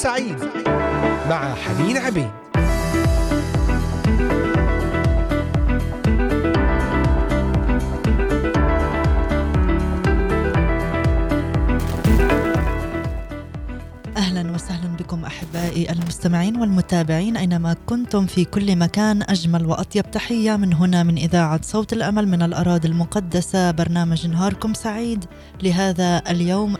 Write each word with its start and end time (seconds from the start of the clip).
سعيد 0.00 0.38
مع 1.30 1.54
حنين 1.54 1.96
عبيد. 1.96 2.30
أهلا 14.16 14.50
وسهلا 14.54 14.96
بكم 14.98 15.24
أحبائي 15.24 15.92
المستمعين 15.92 16.56
والمتابعين 16.56 17.36
أينما 17.36 17.76
كنتم 17.86 18.26
في 18.26 18.44
كل 18.44 18.76
مكان 18.76 19.22
أجمل 19.22 19.66
وأطيب 19.66 20.10
تحية 20.10 20.56
من 20.56 20.74
هنا 20.74 21.02
من 21.02 21.18
إذاعة 21.18 21.60
صوت 21.62 21.92
الأمل 21.92 22.28
من 22.28 22.42
الأراضي 22.42 22.88
المقدسة 22.88 23.70
برنامج 23.70 24.26
نهاركم 24.26 24.74
سعيد. 24.74 25.24
لهذا 25.62 26.22
اليوم 26.30 26.76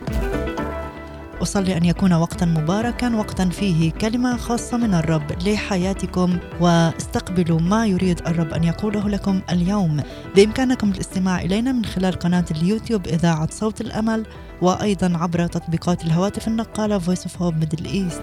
أصلي 1.41 1.77
أن 1.77 1.85
يكون 1.85 2.13
وقتا 2.13 2.45
مباركا 2.45 3.15
وقتا 3.15 3.49
فيه 3.49 3.91
كلمة 3.91 4.37
خاصة 4.37 4.77
من 4.77 4.93
الرب 4.93 5.31
لحياتكم. 5.47 6.37
واستقبلوا 6.59 7.59
ما 7.59 7.85
يريد 7.85 8.19
الرب 8.27 8.53
أن 8.53 8.63
يقوله 8.63 9.09
لكم 9.09 9.41
اليوم. 9.49 10.01
بإمكانكم 10.35 10.91
الاستماع 10.91 11.41
إلينا 11.41 11.71
من 11.71 11.85
خلال 11.85 12.13
قناة 12.13 12.45
اليوتيوب 12.51 13.07
إذاعة 13.07 13.51
صوت 13.51 13.81
الأمل 13.81 14.25
وأيضا 14.61 15.17
عبر 15.17 15.47
تطبيقات 15.47 16.03
الهواتف 16.03 16.47
النقالة 16.47 16.99
Voice 16.99 17.23
of 17.25 17.41
Hope 17.41 17.55
Middle 17.63 17.87
East. 17.87 18.21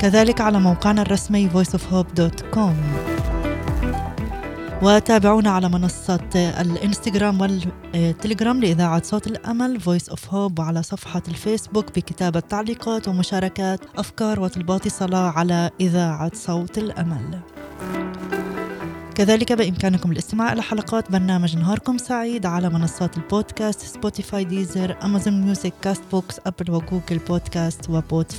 كذلك 0.00 0.40
على 0.40 0.60
موقعنا 0.60 1.02
الرسمي 1.02 1.50
voiceofhope.com 1.50 3.13
وتابعونا 4.84 5.50
على 5.50 5.68
منصة 5.68 6.28
الإنستغرام 6.36 7.40
والتليجرام 7.40 8.60
لإذاعة 8.60 9.02
صوت 9.02 9.26
الأمل 9.26 9.80
Voice 9.80 10.12
of 10.12 10.18
Hope 10.30 10.58
وعلى 10.58 10.82
صفحة 10.82 11.22
الفيسبوك 11.28 11.86
بكتابة 11.86 12.40
تعليقات 12.40 13.08
ومشاركات 13.08 13.80
أفكار 13.98 14.40
وطلبات 14.40 14.88
صلاة 14.88 15.30
على 15.30 15.70
إذاعة 15.80 16.30
صوت 16.34 16.78
الأمل. 16.78 17.40
كذلك 19.14 19.52
بإمكانكم 19.52 20.12
الاستماع 20.12 20.52
إلى 20.52 20.62
حلقات 20.62 21.12
برنامج 21.12 21.56
نهاركم 21.56 21.98
سعيد 21.98 22.46
على 22.46 22.70
منصات 22.70 23.16
البودكاست 23.16 23.80
سبوتيفاي 23.80 24.44
ديزر 24.44 24.96
أمازون 25.04 25.40
ميوزك 25.42 25.72
كاست 25.82 26.02
بوكس 26.12 26.40
أبل 26.46 26.70
وجوجل 26.70 27.18
بودكاست 27.28 27.90
وبود 27.90 28.32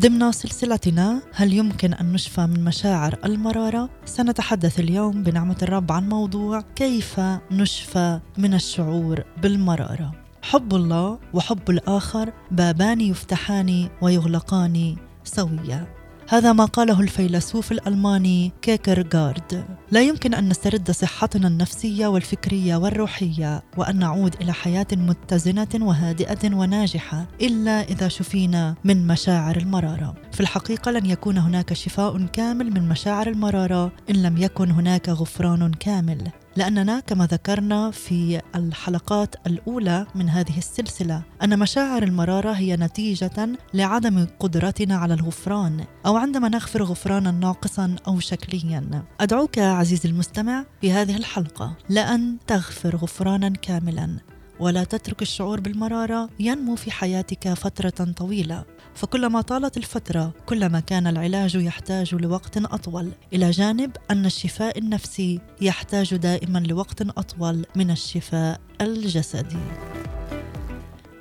ضمن 0.00 0.32
سلسلتنا 0.32 1.22
هل 1.34 1.52
يمكن 1.52 1.94
أن 1.94 2.12
نشفى 2.12 2.40
من 2.40 2.64
مشاعر 2.64 3.18
المرارة؟ 3.24 3.90
سنتحدث 4.04 4.80
اليوم 4.80 5.22
بنعمة 5.22 5.56
الرب 5.62 5.92
عن 5.92 6.08
موضوع 6.08 6.60
كيف 6.60 7.20
نشفى 7.50 8.20
من 8.38 8.54
الشعور 8.54 9.24
بالمرارة. 9.42 10.12
حب 10.42 10.74
الله 10.74 11.18
وحب 11.34 11.70
الآخر 11.70 12.32
بابان 12.50 13.00
يفتحان 13.00 13.88
ويغلقان 14.02 14.96
سويا. 15.24 15.99
هذا 16.30 16.52
ما 16.52 16.64
قاله 16.64 17.00
الفيلسوف 17.00 17.72
الألماني 17.72 18.52
كيكرغارد. 18.62 19.64
لا 19.90 20.02
يمكن 20.02 20.34
أن 20.34 20.48
نسترد 20.48 20.90
صحتنا 20.90 21.48
النفسية 21.48 22.06
والفكرية 22.06 22.76
والروحية 22.76 23.62
وأن 23.76 23.98
نعود 23.98 24.34
إلى 24.40 24.52
حياة 24.52 24.86
متزنة 24.92 25.68
وهادئة 25.74 26.54
وناجحة 26.54 27.26
إلا 27.42 27.82
إذا 27.82 28.08
شفينا 28.08 28.74
من 28.84 29.06
مشاعر 29.06 29.56
المرارة. 29.56 30.14
في 30.32 30.40
الحقيقة 30.40 30.90
لن 30.90 31.06
يكون 31.06 31.38
هناك 31.38 31.72
شفاء 31.72 32.26
كامل 32.26 32.70
من 32.70 32.88
مشاعر 32.88 33.28
المرارة 33.28 33.92
إن 34.10 34.22
لم 34.22 34.36
يكن 34.38 34.70
هناك 34.70 35.08
غفران 35.08 35.72
كامل. 35.72 36.30
لأننا 36.56 37.00
كما 37.00 37.26
ذكرنا 37.26 37.90
في 37.90 38.40
الحلقات 38.54 39.34
الأولى 39.46 40.06
من 40.14 40.28
هذه 40.28 40.58
السلسلة 40.58 41.22
أن 41.42 41.58
مشاعر 41.58 42.02
المرارة 42.02 42.52
هي 42.52 42.76
نتيجة 42.76 43.48
لعدم 43.74 44.26
قدرتنا 44.40 44.96
على 44.96 45.14
الغفران 45.14 45.84
أو 46.06 46.16
عندما 46.16 46.48
نغفر 46.48 46.82
غفرانا 46.82 47.30
ناقصا 47.30 47.96
أو 48.08 48.20
شكليا. 48.20 49.04
أدعوك 49.20 49.58
عزيزي 49.58 50.08
المستمع 50.08 50.64
في 50.80 50.92
هذه 50.92 51.16
الحلقة 51.16 51.76
لأن 51.88 52.36
تغفر 52.46 52.96
غفرانا 52.96 53.48
كاملا 53.48 54.16
ولا 54.60 54.84
تترك 54.84 55.22
الشعور 55.22 55.60
بالمرارة 55.60 56.28
ينمو 56.40 56.76
في 56.76 56.90
حياتك 56.90 57.54
فترة 57.54 58.12
طويلة. 58.16 58.64
فكلما 58.94 59.40
طالت 59.40 59.76
الفترة 59.76 60.32
كلما 60.46 60.80
كان 60.80 61.06
العلاج 61.06 61.54
يحتاج 61.54 62.14
لوقت 62.14 62.56
أطول. 62.56 63.10
إلى 63.32 63.50
جانب 63.50 63.96
أن 64.10 64.26
الشفاء 64.26 64.78
النفسي 64.78 65.40
يحتاج 65.60 66.16
دائما 66.16 66.58
لوقت 66.58 67.02
أطول 67.02 67.66
من 67.76 67.90
الشفاء 67.90 68.60
الجسدي. 68.80 69.58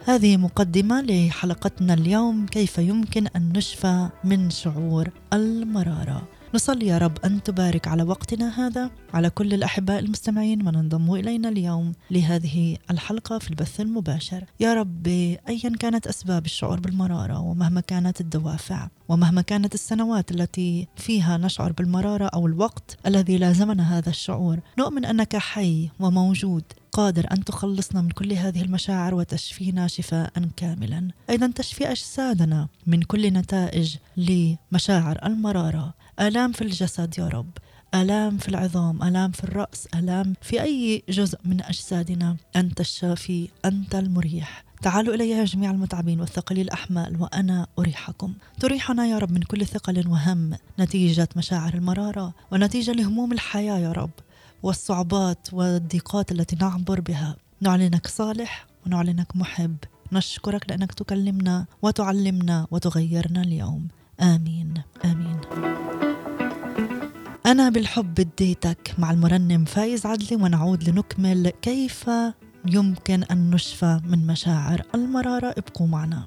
هذه 0.05 0.37
مقدمة 0.37 1.01
لحلقتنا 1.01 1.93
اليوم 1.93 2.45
كيف 2.45 2.77
يمكن 2.77 3.27
أن 3.27 3.53
نشفى 3.55 4.09
من 4.23 4.49
شعور 4.49 5.09
المرارة. 5.33 6.27
نصلي 6.53 6.87
يا 6.87 6.97
رب 6.97 7.17
أن 7.25 7.43
تبارك 7.43 7.87
على 7.87 8.03
وقتنا 8.03 8.67
هذا. 8.67 8.91
على 9.13 9.29
كل 9.29 9.53
الأحباء 9.53 9.99
المستمعين 9.99 10.65
من 10.65 10.75
انضموا 10.75 11.17
إلينا 11.17 11.49
اليوم 11.49 11.93
لهذه 12.11 12.77
الحلقة 12.91 13.39
في 13.39 13.49
البث 13.49 13.81
المباشر. 13.81 14.43
يا 14.59 14.73
رب 14.73 15.07
أيا 15.49 15.69
كانت 15.79 16.07
أسباب 16.07 16.45
الشعور 16.45 16.79
بالمرارة 16.79 17.39
ومهما 17.39 17.81
كانت 17.81 18.21
الدوافع 18.21 18.87
ومهما 19.09 19.41
كانت 19.41 19.73
السنوات 19.73 20.31
التي 20.31 20.87
فيها 20.95 21.37
نشعر 21.37 21.71
بالمرارة 21.71 22.25
أو 22.25 22.47
الوقت 22.47 22.97
الذي 23.05 23.37
لازمنا 23.37 23.97
هذا 23.97 24.09
الشعور 24.09 24.59
نؤمن 24.79 25.05
أنك 25.05 25.35
حي 25.35 25.89
وموجود 25.99 26.63
قادر 26.91 27.25
أن 27.31 27.43
تخلصنا 27.43 28.01
من 28.01 28.09
كل 28.09 28.33
هذه 28.33 28.61
المشاعر 28.61 29.15
وتشفينا 29.15 29.87
شفاء 29.87 30.31
كاملا. 30.57 31.07
أيضا 31.29 31.51
تشفي 31.55 31.91
أجسادنا 31.91 32.67
من 32.87 33.01
كل 33.01 33.33
نتائج 33.33 33.95
لمشاعر 34.17 35.19
المرارة. 35.25 35.93
آلام 36.19 36.51
في 36.51 36.61
الجسد 36.61 37.19
يا 37.19 37.27
رب. 37.27 37.49
آلام 37.95 38.37
في 38.37 38.49
العظام. 38.49 39.03
آلام 39.03 39.31
في 39.31 39.43
الرأس. 39.43 39.87
آلام 39.95 40.33
في 40.41 40.61
أي 40.61 41.03
جزء 41.09 41.37
من 41.45 41.61
أجسادنا. 41.61 42.37
أنت 42.55 42.79
الشافي. 42.79 43.49
أنت 43.65 43.95
المريح. 43.95 44.63
تعالوا 44.81 45.15
إلي 45.15 45.29
يا 45.29 45.45
جميع 45.45 45.71
المتعبين 45.71 46.19
والثقلي 46.19 46.61
الأحمال 46.61 47.21
وأنا 47.21 47.67
أريحكم. 47.79 48.33
تريحنا 48.59 49.05
يا 49.05 49.17
رب 49.17 49.31
من 49.31 49.41
كل 49.41 49.65
ثقل 49.65 50.07
وهم 50.07 50.53
نتيجة 50.79 51.29
مشاعر 51.35 51.73
المرارة 51.73 52.33
ونتيجة 52.51 52.91
لهموم 52.91 53.31
الحياة 53.31 53.77
يا 53.77 53.91
رب. 53.91 54.09
والصعوبات 54.63 55.47
والضيقات 55.53 56.31
التي 56.31 56.55
نعبر 56.55 56.99
بها. 56.99 57.35
نعلنك 57.61 58.07
صالح 58.07 58.65
ونعلنك 58.85 59.35
محب. 59.35 59.75
نشكرك 60.11 60.69
لأنك 60.69 60.93
تكلمنا 60.93 61.65
وتعلمنا 61.81 62.67
وتغيرنا 62.71 63.41
اليوم. 63.41 63.87
آمين. 64.21 64.73
آمين. 65.05 65.37
أنا 67.45 67.69
بالحب 67.69 68.19
اديتك 68.19 68.95
مع 68.97 69.11
المرنم 69.11 69.65
فايز 69.65 70.05
عدلي 70.05 70.35
ونعود 70.35 70.89
لنكمل 70.89 71.49
كيف 71.49 72.09
يمكن 72.65 73.23
أن 73.23 73.49
نشفى 73.49 73.99
من 74.03 74.27
مشاعر 74.27 74.81
المرارة. 74.95 75.55
ابقوا 75.57 75.87
معنا. 75.87 76.23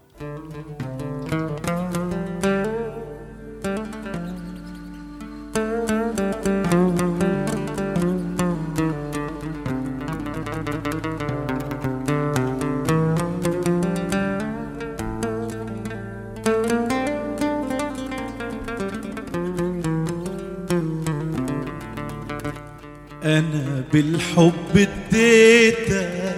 أنا 23.24 23.84
بالحب 23.92 24.52
اديتك 24.76 26.34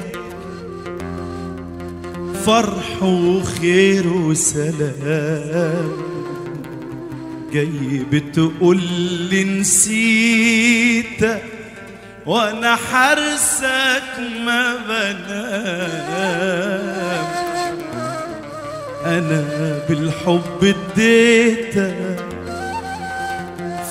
فرح 2.47 3.03
وخير 3.03 4.07
وسلام. 4.09 5.93
جاي 7.53 8.05
بتقول 8.13 8.81
لي 9.31 9.45
نسيتك 9.45 11.43
وأنا 12.27 12.77
حرسك 12.77 14.19
ما 14.47 14.77
بنام. 14.89 16.15
أنا 19.07 19.79
بالحب 19.89 20.75
اديتك 20.97 22.14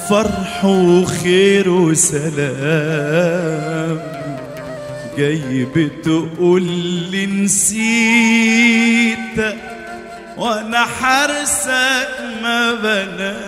فرح 0.09 0.65
وخير 0.65 1.69
وسلام. 1.69 3.13
جاي 5.17 5.67
بتقول 5.75 6.63
لي 7.11 7.25
نسيتك 7.25 7.97
وأنا 10.37 10.85
حرسك 10.85 12.09
ما 12.43 12.73
بنام. 12.73 13.43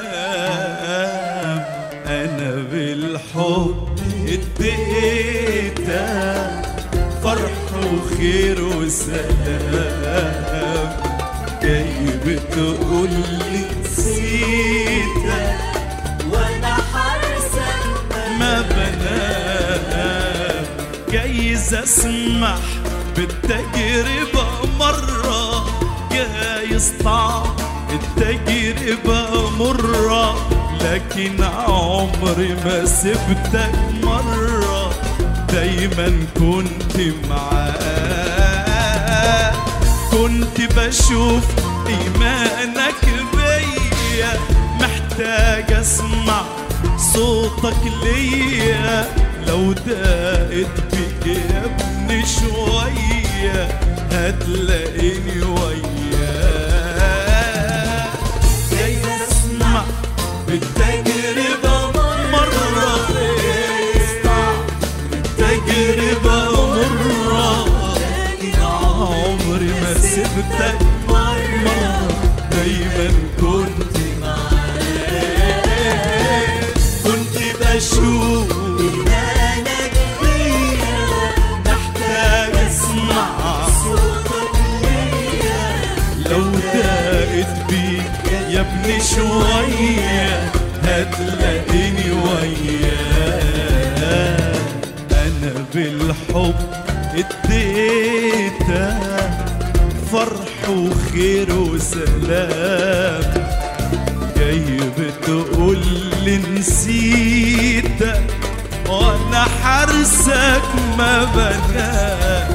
أنا 2.08 2.64
بالحب 2.72 3.88
اديتك 4.28 5.86
فرح 7.24 7.66
وخير 7.94 8.64
وسلام. 8.64 10.06
جاي 11.64 12.06
بتقول 12.26 13.10
لي 13.52 13.66
اسمح 21.84 22.60
بالتجربة 23.16 24.46
مرة 24.80 25.66
جايز 26.12 26.94
طعم 27.04 27.44
التجربة 27.94 29.50
مرة 29.50 30.36
لكن 30.82 31.44
عمري 31.44 32.56
ما 32.66 32.86
سبتك 32.86 33.76
مرة 34.04 34.92
دايما 35.54 36.26
كنت 36.40 36.98
معاك. 37.30 38.26
كنت 40.12 40.62
بشوف 40.62 41.44
إيمانك 41.88 43.06
بيا 43.34 44.34
محتاج 44.82 45.74
أسمع 45.74 46.42
صوتك 47.14 47.78
ليا. 48.04 49.25
لو 49.48 49.72
دقت 49.74 50.96
بك 50.96 51.26
يا 51.28 51.66
ابني 51.66 52.24
شوية 52.26 53.68
هتلاقيني 54.12 55.42
وياك 55.42 55.86
جاي 58.72 58.98
أسمع 59.28 59.84
بالتجربة 60.48 61.92
مرة 62.32 63.08
تجربة 65.38 66.38
مرة. 66.68 67.66
عمري 68.62 69.72
ما 69.82 69.94
سبتك 69.94 70.85
وسلام 102.26 103.22
جاي 104.38 104.80
بتقول 105.00 105.80
لي 106.24 106.38
نسيتك 106.38 108.22
وأنا 108.90 109.46
حارسك 109.64 110.62
ما 110.98 111.24
بنام 111.24 112.55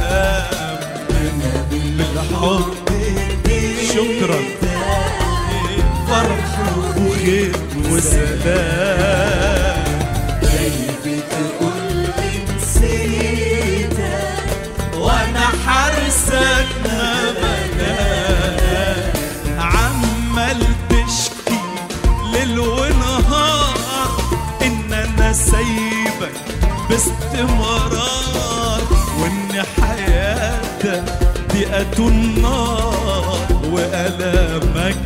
ضيقة 31.81 32.09
النار 32.09 33.49
وألامك 33.73 34.97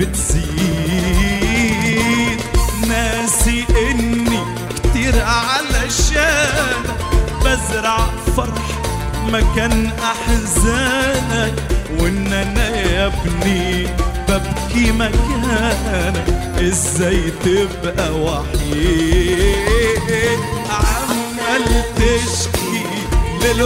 بتزيد. 0.00 0.40
ناسي 2.88 3.64
إني 3.90 4.38
كتير 4.84 5.14
علشان 5.24 6.82
بزرع 7.40 7.98
فرح 8.36 8.68
مكان 9.32 9.90
أحزانك. 10.02 11.54
وإن 11.98 12.32
أنا 12.32 12.68
يا 12.76 13.06
ابني 13.06 13.86
ببكي 14.28 14.92
مكانك 14.92 16.24
إزاي 16.60 17.22
تبقى 17.44 18.10
وحيد؟ 18.20 19.58
عمال 20.70 21.64
تشكي 21.96 22.82
ليل 23.42 23.62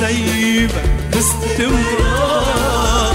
سايبك 0.00 0.90
باستمرار 1.12 3.14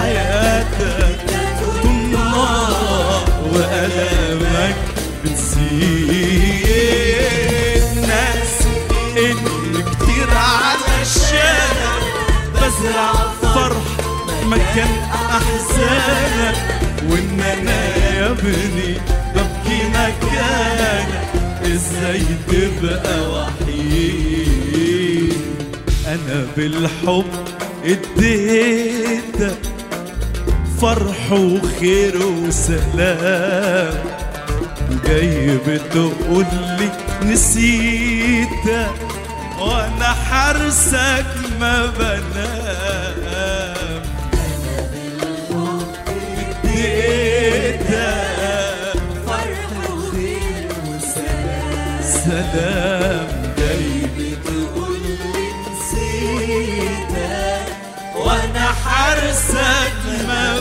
حياتك 0.00 1.18
النار 1.84 3.24
وألامك 3.52 4.76
بتزيد 6.56 8.08
ناس 8.08 8.56
إني 9.16 9.82
كتير 9.82 10.28
علشانك 10.30 12.02
بزرع 12.54 13.12
فرح 13.54 13.86
مكان 14.46 14.90
أحزانك 15.30 16.56
وإن 17.10 17.40
أنا 17.40 17.96
يا 18.16 18.30
ابني 18.30 18.94
ببكي 19.34 19.78
مكانك 19.88 21.08
إزاي 21.64 22.22
تبقى 22.48 23.18
وحيد 23.30 24.65
أنا 26.06 26.46
بالحب 26.56 27.24
اديتك 27.84 29.58
فرح 30.80 31.32
وخير 31.32 32.26
وسلام. 32.26 33.94
جاي 35.06 35.58
بتقول 35.66 36.46
لي 36.78 36.90
نسيتك 37.32 38.90
وأنا 39.60 40.04
حارسك 40.30 41.26
ما 41.60 41.86
بنام. 41.86 43.26
اديتك 46.64 47.90
فرح 49.26 49.90
وخير 49.90 50.68
وسلام. 50.86 52.02
سلام. 52.24 52.95
حارسك 59.06 60.26
ما 60.28 60.56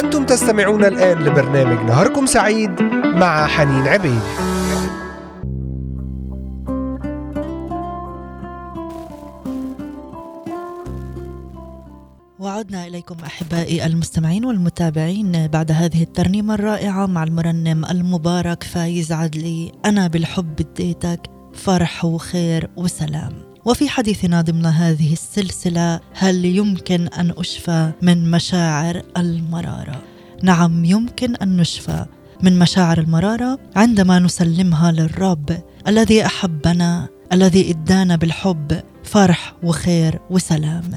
أنتم 0.00 0.24
تستمعون 0.24 0.84
الآن 0.84 1.18
لبرنامج 1.18 1.84
نهاركم 1.84 2.26
سعيد 2.26 2.82
مع 3.04 3.46
حنين 3.46 3.88
عبيد. 3.88 4.20
أحبائي 13.40 13.86
المستمعين 13.86 14.44
والمتابعين 14.44 15.46
بعد 15.46 15.72
هذه 15.72 16.02
الترنيمة 16.02 16.54
الرائعة 16.54 17.06
مع 17.06 17.24
المرنم 17.24 17.84
المبارك 17.84 18.62
فايز 18.62 19.12
عدلي 19.12 19.72
أنا 19.84 20.06
بالحب 20.06 20.60
اديتك 20.60 21.20
فرح 21.54 22.04
وخير 22.04 22.70
وسلام 22.76 23.32
وفي 23.64 23.88
حديثنا 23.88 24.40
ضمن 24.40 24.66
هذه 24.66 25.12
السلسلة 25.12 26.00
هل 26.14 26.44
يمكن 26.44 27.08
أن 27.08 27.32
أشفى 27.38 27.92
من 28.02 28.30
مشاعر 28.30 29.02
المرارة؟ 29.16 30.02
نعم 30.42 30.84
يمكن 30.84 31.36
أن 31.36 31.56
نشفى 31.56 32.06
من 32.42 32.58
مشاعر 32.58 32.98
المرارة 32.98 33.58
عندما 33.76 34.18
نسلمها 34.18 34.92
للرب 34.92 35.58
الذي 35.88 36.26
أحبنا 36.26 37.08
الذي 37.32 37.70
إدانا 37.70 38.16
بالحب 38.16 38.80
فرح 39.04 39.54
وخير 39.62 40.20
وسلام 40.30 40.90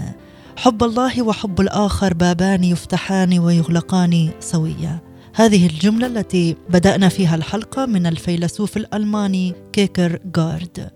حب 0.58 0.84
الله 0.84 1.22
وحب 1.22 1.62
الآخر 1.62 2.14
بابان 2.14 2.64
يفتحان 2.64 3.40
ويغلقان 3.40 4.30
سويا. 4.40 5.00
هذه 5.36 5.66
الجملة 5.66 6.08
التي 6.08 6.56
بدأنا 6.70 7.10
فيها 7.10 7.36
الحلقة 7.36 7.86
من 7.86 8.06
الفيلسوف 8.06 8.78
الألماني 8.78 9.56
كيكر 9.74 10.20
جارد 10.36 10.92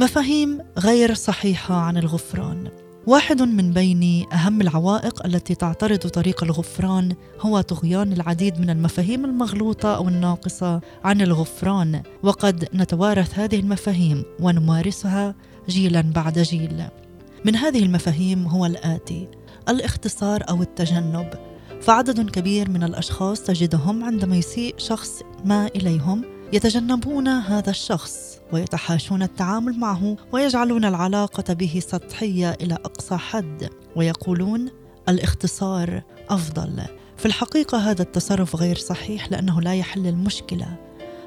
مفاهيم 0.00 0.58
غير 0.78 1.14
صحيحة 1.14 1.74
عن 1.74 1.96
الغفران. 1.96 2.68
واحد 3.06 3.42
من 3.42 3.72
بين 3.72 4.26
أهم 4.32 4.60
العوائق 4.60 5.26
التي 5.26 5.54
تعترض 5.54 5.98
طريق 5.98 6.44
الغفران 6.44 7.14
هو 7.40 7.60
طغيان 7.60 8.12
العديد 8.12 8.60
من 8.60 8.70
المفاهيم 8.70 9.24
المغلوطة 9.24 9.96
أو 9.96 10.08
الناقصة 10.08 10.80
عن 11.04 11.20
الغفران. 11.20 12.02
وقد 12.22 12.68
نتوارث 12.74 13.38
هذه 13.38 13.60
المفاهيم 13.60 14.24
ونمارسها 14.40 15.34
جيلا 15.68 16.00
بعد 16.00 16.38
جيل. 16.38 16.84
من 17.44 17.56
هذه 17.56 17.82
المفاهيم 17.82 18.46
هو 18.46 18.66
الآتي 18.66 19.28
الاختصار 19.68 20.44
أو 20.48 20.62
التجنب. 20.62 21.30
فعدد 21.82 22.30
كبير 22.30 22.70
من 22.70 22.82
الأشخاص 22.82 23.42
تجدهم 23.42 24.04
عندما 24.04 24.36
يسيء 24.36 24.74
شخص 24.78 25.22
ما 25.44 25.66
إليهم 25.66 26.24
يتجنبون 26.52 27.28
هذا 27.28 27.70
الشخص 27.70 28.38
ويتحاشون 28.52 29.22
التعامل 29.22 29.78
معه 29.78 30.16
ويجعلون 30.32 30.84
العلاقة 30.84 31.54
به 31.54 31.82
سطحية 31.86 32.50
إلى 32.50 32.74
أقصى 32.74 33.16
حد 33.16 33.68
ويقولون 33.96 34.68
الاختصار 35.08 36.02
أفضل. 36.28 36.82
في 37.16 37.26
الحقيقة 37.26 37.78
هذا 37.78 38.02
التصرف 38.02 38.56
غير 38.56 38.76
صحيح 38.76 39.30
لأنه 39.30 39.60
لا 39.60 39.74
يحل 39.74 40.06
المشكلة. 40.06 40.76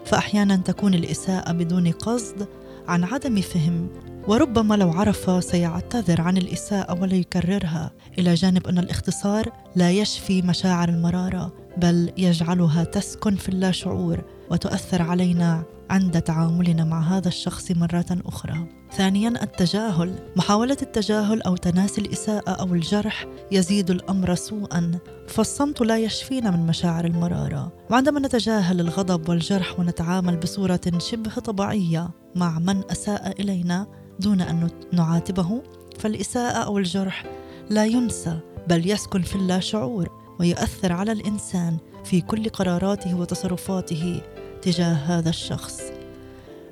فاحيانا 0.05 0.55
تكون 0.55 0.93
الإساءة 0.93 1.51
بدون 1.51 1.91
قصد 1.91 2.47
عن 2.89 3.03
عدم 3.03 3.41
فهم 3.41 3.89
وربما 4.27 4.75
لو 4.75 4.91
عرف 4.91 5.43
سيعتذر 5.43 6.21
عن 6.21 6.37
الإساءة 6.37 7.01
ولا 7.01 7.15
يكررها. 7.15 7.91
إلى 8.17 8.33
جانب 8.33 8.67
أن 8.67 8.77
الاختصار 8.77 9.51
لا 9.75 9.91
يشفي 9.91 10.41
مشاعر 10.41 10.89
المرارة 10.89 11.68
بل 11.79 12.11
يجعلها 12.17 12.83
تسكن 12.83 13.35
في 13.35 13.49
اللاشعور 13.49 14.23
وتؤثر 14.51 15.01
علينا 15.01 15.63
عند 15.89 16.21
تعاملنا 16.21 16.83
مع 16.83 17.01
هذا 17.01 17.27
الشخص 17.27 17.71
مرة 17.71 18.05
أخرى. 18.25 18.67
ثانيا 18.97 19.43
التجاهل، 19.43 20.15
محاولة 20.35 20.77
التجاهل 20.81 21.41
أو 21.41 21.55
تناسي 21.55 22.01
الإساءة 22.01 22.49
أو 22.51 22.73
الجرح 22.73 23.25
يزيد 23.51 23.91
الأمر 23.91 24.35
سوءا، 24.35 24.99
فالصمت 25.27 25.81
لا 25.81 25.97
يشفينا 25.97 26.51
من 26.51 26.67
مشاعر 26.67 27.05
المرارة، 27.05 27.71
وعندما 27.89 28.19
نتجاهل 28.19 28.79
الغضب 28.79 29.29
والجرح 29.29 29.79
ونتعامل 29.79 30.37
بصورة 30.37 30.81
شبه 30.97 31.31
طبيعية 31.31 32.09
مع 32.35 32.59
من 32.59 32.83
أساء 32.91 33.41
إلينا 33.41 33.87
دون 34.19 34.41
أن 34.41 34.69
نعاتبه، 34.93 35.61
فالإساءة 35.99 36.57
أو 36.57 36.77
الجرح 36.77 37.25
لا 37.69 37.85
ينسى 37.85 38.39
بل 38.67 38.89
يسكن 38.89 39.21
في 39.21 39.35
اللاشعور. 39.35 40.18
ويؤثر 40.39 40.93
على 40.93 41.11
الإنسان 41.11 41.77
في 42.03 42.21
كل 42.21 42.49
قراراته 42.49 43.15
وتصرفاته 43.15 44.21
تجاه 44.61 44.93
هذا 44.93 45.29
الشخص. 45.29 45.81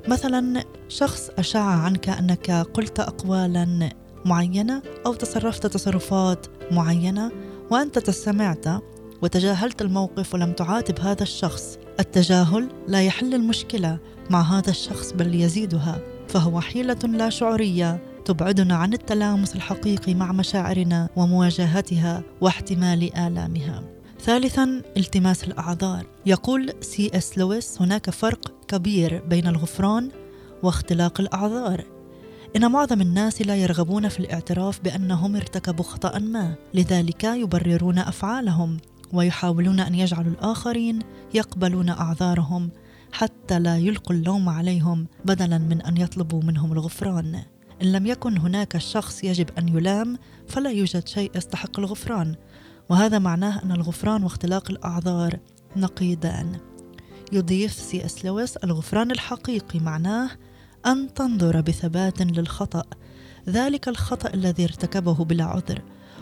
مثلا 0.08 0.64
شخص 0.90 1.30
أشاع 1.38 1.64
عنك 1.64 2.10
أنك 2.10 2.52
قلت 2.52 3.00
اقوالا 3.00 3.90
معينة 4.26 4.82
أو 5.06 5.14
تصرفت 5.14 5.68
تصرفات 5.68 6.48
معينة 6.72 7.32
وأنت 7.72 8.00
تستمعت 8.00 8.66
وتجاهلت 9.22 9.82
الموقف 9.82 10.34
ولم 10.34 10.54
تعاتب 10.54 11.00
هذا 11.00 11.24
الشخص. 11.24 11.78
التجاهل 12.00 12.70
لا 12.88 13.02
يحل 13.02 13.34
المشكلة 13.34 13.98
مع 14.30 14.42
هذا 14.42 14.70
الشخص 14.70 15.12
بل 15.12 15.36
يزيدها. 15.36 16.00
فهو 16.28 16.62
حيلة 16.62 17.00
لا 17.04 17.30
شعورية 17.30 18.07
تبعدنا 18.28 18.76
عن 18.76 18.94
التلامس 18.94 19.56
الحقيقي 19.56 20.14
مع 20.14 20.32
مشاعرنا 20.32 21.10
ومواجهتها 21.16 22.24
واحتمال 22.42 23.18
آلامها. 23.18 23.84
ثالثا 24.22 24.82
التماس 24.98 25.44
الأعذار. 25.44 26.06
يقول 26.26 26.74
سي 26.82 27.12
إس 27.14 27.38
لويس 27.38 27.82
هناك 27.82 28.10
فرق 28.10 28.66
كبير 28.68 29.24
بين 29.26 29.48
الغفران 29.48 30.12
واختلاق 30.64 31.22
الأعذار. 31.22 31.84
إن 32.56 32.72
معظم 32.72 33.02
الناس 33.02 33.42
لا 33.42 33.56
يرغبون 33.56 34.08
في 34.08 34.20
الاعتراف 34.20 34.84
بأنهم 34.84 35.36
ارتكبوا 35.36 35.86
خطا 35.86 36.20
ما 36.20 36.56
لذلك 36.74 37.24
يبررون 37.24 38.00
أفعالهم 38.00 38.78
ويحاولون 39.14 39.80
أن 39.80 39.96
يجعلوا 39.96 40.32
الآخرين 40.32 41.00
يقبلون 41.34 41.90
أعذارهم 41.90 42.70
حتى 43.12 43.60
لا 43.60 43.78
يلقوا 43.78 44.16
اللوم 44.16 44.50
عليهم 44.50 45.08
بدلا 45.26 45.58
من 45.58 45.82
أن 45.82 45.98
يطلبوا 45.98 46.42
منهم 46.44 46.74
الغفران. 46.74 47.44
إن 47.82 47.92
لم 47.92 48.06
يكن 48.06 48.38
هناك 48.38 48.78
شخص 48.78 49.24
يجب 49.24 49.50
أن 49.58 49.68
يلام 49.68 50.18
فلا 50.48 50.70
يوجد 50.70 51.08
شيء 51.08 51.32
يستحق 51.36 51.80
الغفران. 51.80 52.36
وهذا 52.90 53.20
معناه 53.20 53.64
أن 53.64 53.72
الغفران 53.72 54.24
واختلاق 54.24 54.72
الأعذار 54.72 55.40
نقيضان. 55.76 56.58
يضيف 57.32 57.74
سي 57.74 58.06
إس 58.06 58.26
لويس 58.26 58.58
الغفران 58.58 59.12
الحقيقي 59.12 59.80
معناه 59.80 60.30
أن 60.86 61.14
تنظر 61.14 61.62
بثبات 61.62 62.22
للخطأ. 62.22 62.84
ذلك 63.50 63.88
الخطأ 63.88 64.34
الذي 64.34 64.64
ارتكبه 64.64 65.26
بلا 65.26 65.44
عذر 65.44 65.82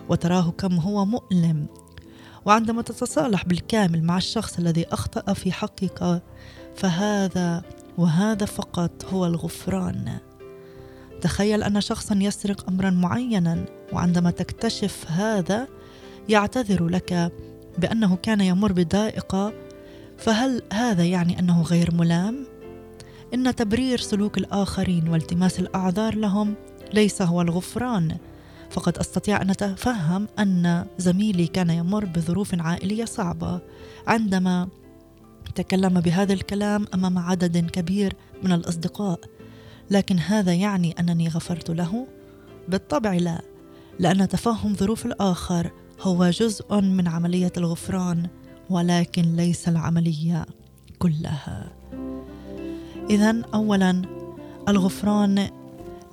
وتراه 0.10 0.52
كم 0.52 0.74
هو 0.74 1.06
مؤلم. 1.06 1.68
وعندما 2.46 2.82
تتصالح 2.82 3.46
بالكامل 3.46 4.04
مع 4.04 4.18
الشخص 4.18 4.58
الذي 4.58 4.86
أخطأ 4.86 5.34
في 5.34 5.52
حقك 5.52 6.22
فهذا 6.76 7.64
وهذا 7.98 8.46
فقط 8.46 9.06
هو 9.06 9.26
الغفران. 9.26 10.20
تخيل 11.22 11.64
أن 11.64 11.82
شخصا 11.82 12.16
يسرق 12.16 12.70
أمرا 12.70 12.90
معينا 12.90 13.66
وعندما 13.94 14.32
تكتشف 14.32 15.06
هذا 15.08 15.68
يعتذر 16.30 16.88
لك 16.88 17.32
بأنه 17.78 18.16
كان 18.16 18.42
يمر 18.42 18.72
بضائقة. 18.72 19.54
فهل 20.18 20.62
هذا 20.74 21.06
يعني 21.06 21.40
أنه 21.40 21.62
غير 21.62 21.94
ملام؟ 21.96 22.48
إن 23.34 23.56
تبرير 23.56 24.00
سلوك 24.00 24.38
الآخرين 24.38 25.10
والتماس 25.10 25.60
الأعذار 25.60 26.16
لهم 26.16 26.56
ليس 26.94 27.22
هو 27.22 27.42
الغفران. 27.42 28.18
فقد 28.70 28.98
أستطيع 28.98 29.42
أن 29.42 29.50
أتفهم 29.50 30.28
أن 30.40 30.86
زميلي 30.98 31.48
كان 31.48 31.70
يمر 31.70 32.06
بظروف 32.06 32.56
عائلية 32.62 33.06
صعبة. 33.06 33.60
عندما 34.08 34.68
تكلم 35.56 36.00
بهذا 36.00 36.34
الكلام 36.34 36.86
أمام 36.94 37.18
عدد 37.18 37.70
كبير 37.70 38.14
من 38.44 38.52
الأصدقاء 38.52 39.20
لكن 39.92 40.20
هذا 40.20 40.54
يعني 40.54 40.96
أنني 41.00 41.28
غفرت 41.28 41.70
له؟ 41.70 42.08
بالطبع 42.68 43.14
لا 43.14 43.42
لأن 44.00 44.28
تفهم 44.28 44.76
ظروف 44.76 45.06
الآخر 45.06 45.72
هو 46.02 46.30
جزء 46.30 46.82
من 46.82 47.08
عملية 47.08 47.52
الغفران 47.58 48.28
ولكن 48.70 49.36
ليس 49.36 49.68
العملية 49.68 50.46
كلها. 51.00 51.72
اذا 53.10 53.42
اولا 53.54 54.02
الغفران 54.70 55.50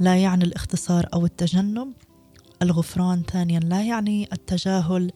لا 0.00 0.16
يعني 0.16 0.44
الاختصار 0.44 1.08
أو 1.14 1.24
التجنب. 1.24 1.92
الغفران 2.62 3.22
ثانيا 3.22 3.60
لا 3.60 3.82
يعني 3.82 4.28
التجاهل 4.32 5.10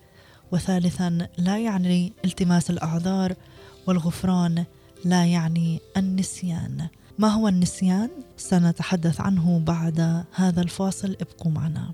وثالثا 0.53 1.29
لا 1.39 1.59
يعني 1.59 2.13
التماس 2.25 2.71
الأعذار 2.71 3.35
والغفران 3.87 4.65
لا 5.05 5.25
يعني 5.25 5.81
النسيان. 5.97 6.89
ما 7.19 7.29
هو 7.29 7.49
النسيان؟ 7.49 8.11
سنتحدث 8.37 9.21
عنه 9.21 9.59
بعد 9.59 10.25
هذا 10.35 10.63
الفاصل. 10.63 11.17
ابقوا 11.21 11.53
معنا. 11.53 11.93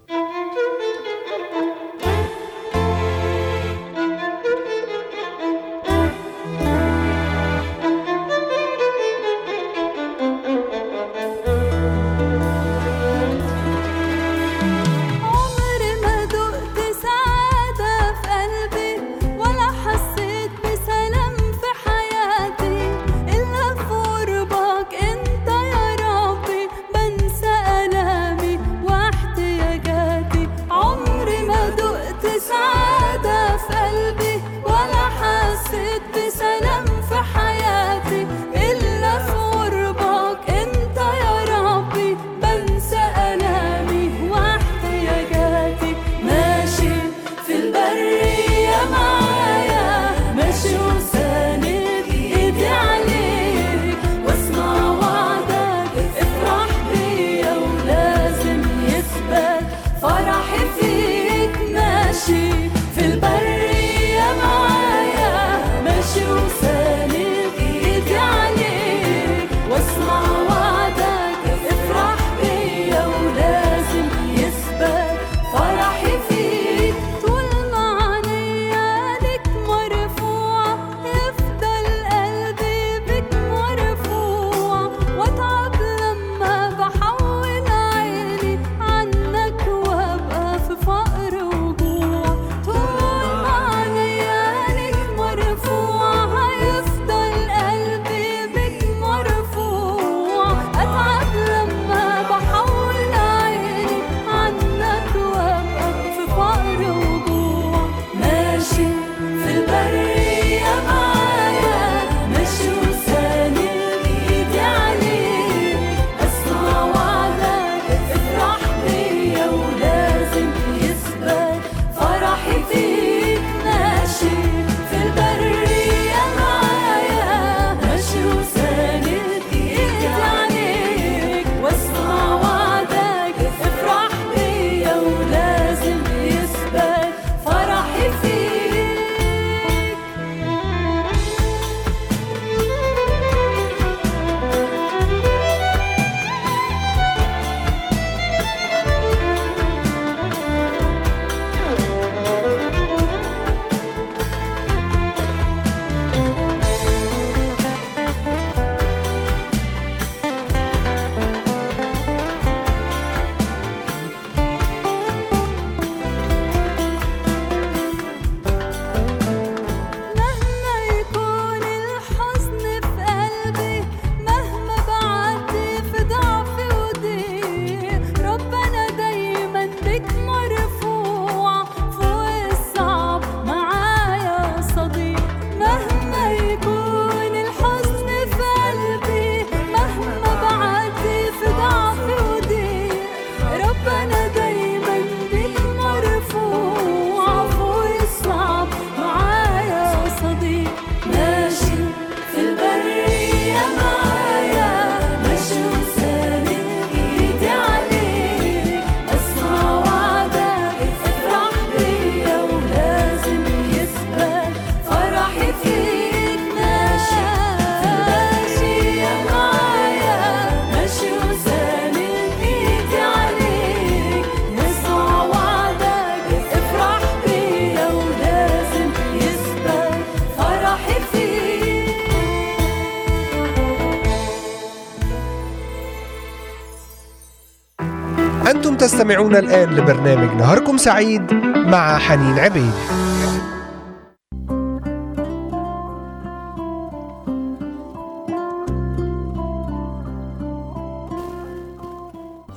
تستمعون 238.82 239.36
الآن 239.36 239.70
لبرنامج 239.70 240.36
نهاركم 240.36 240.76
سعيد 240.76 241.32
مع 241.54 241.98
حنين 241.98 242.38
عبيد. 242.38 242.72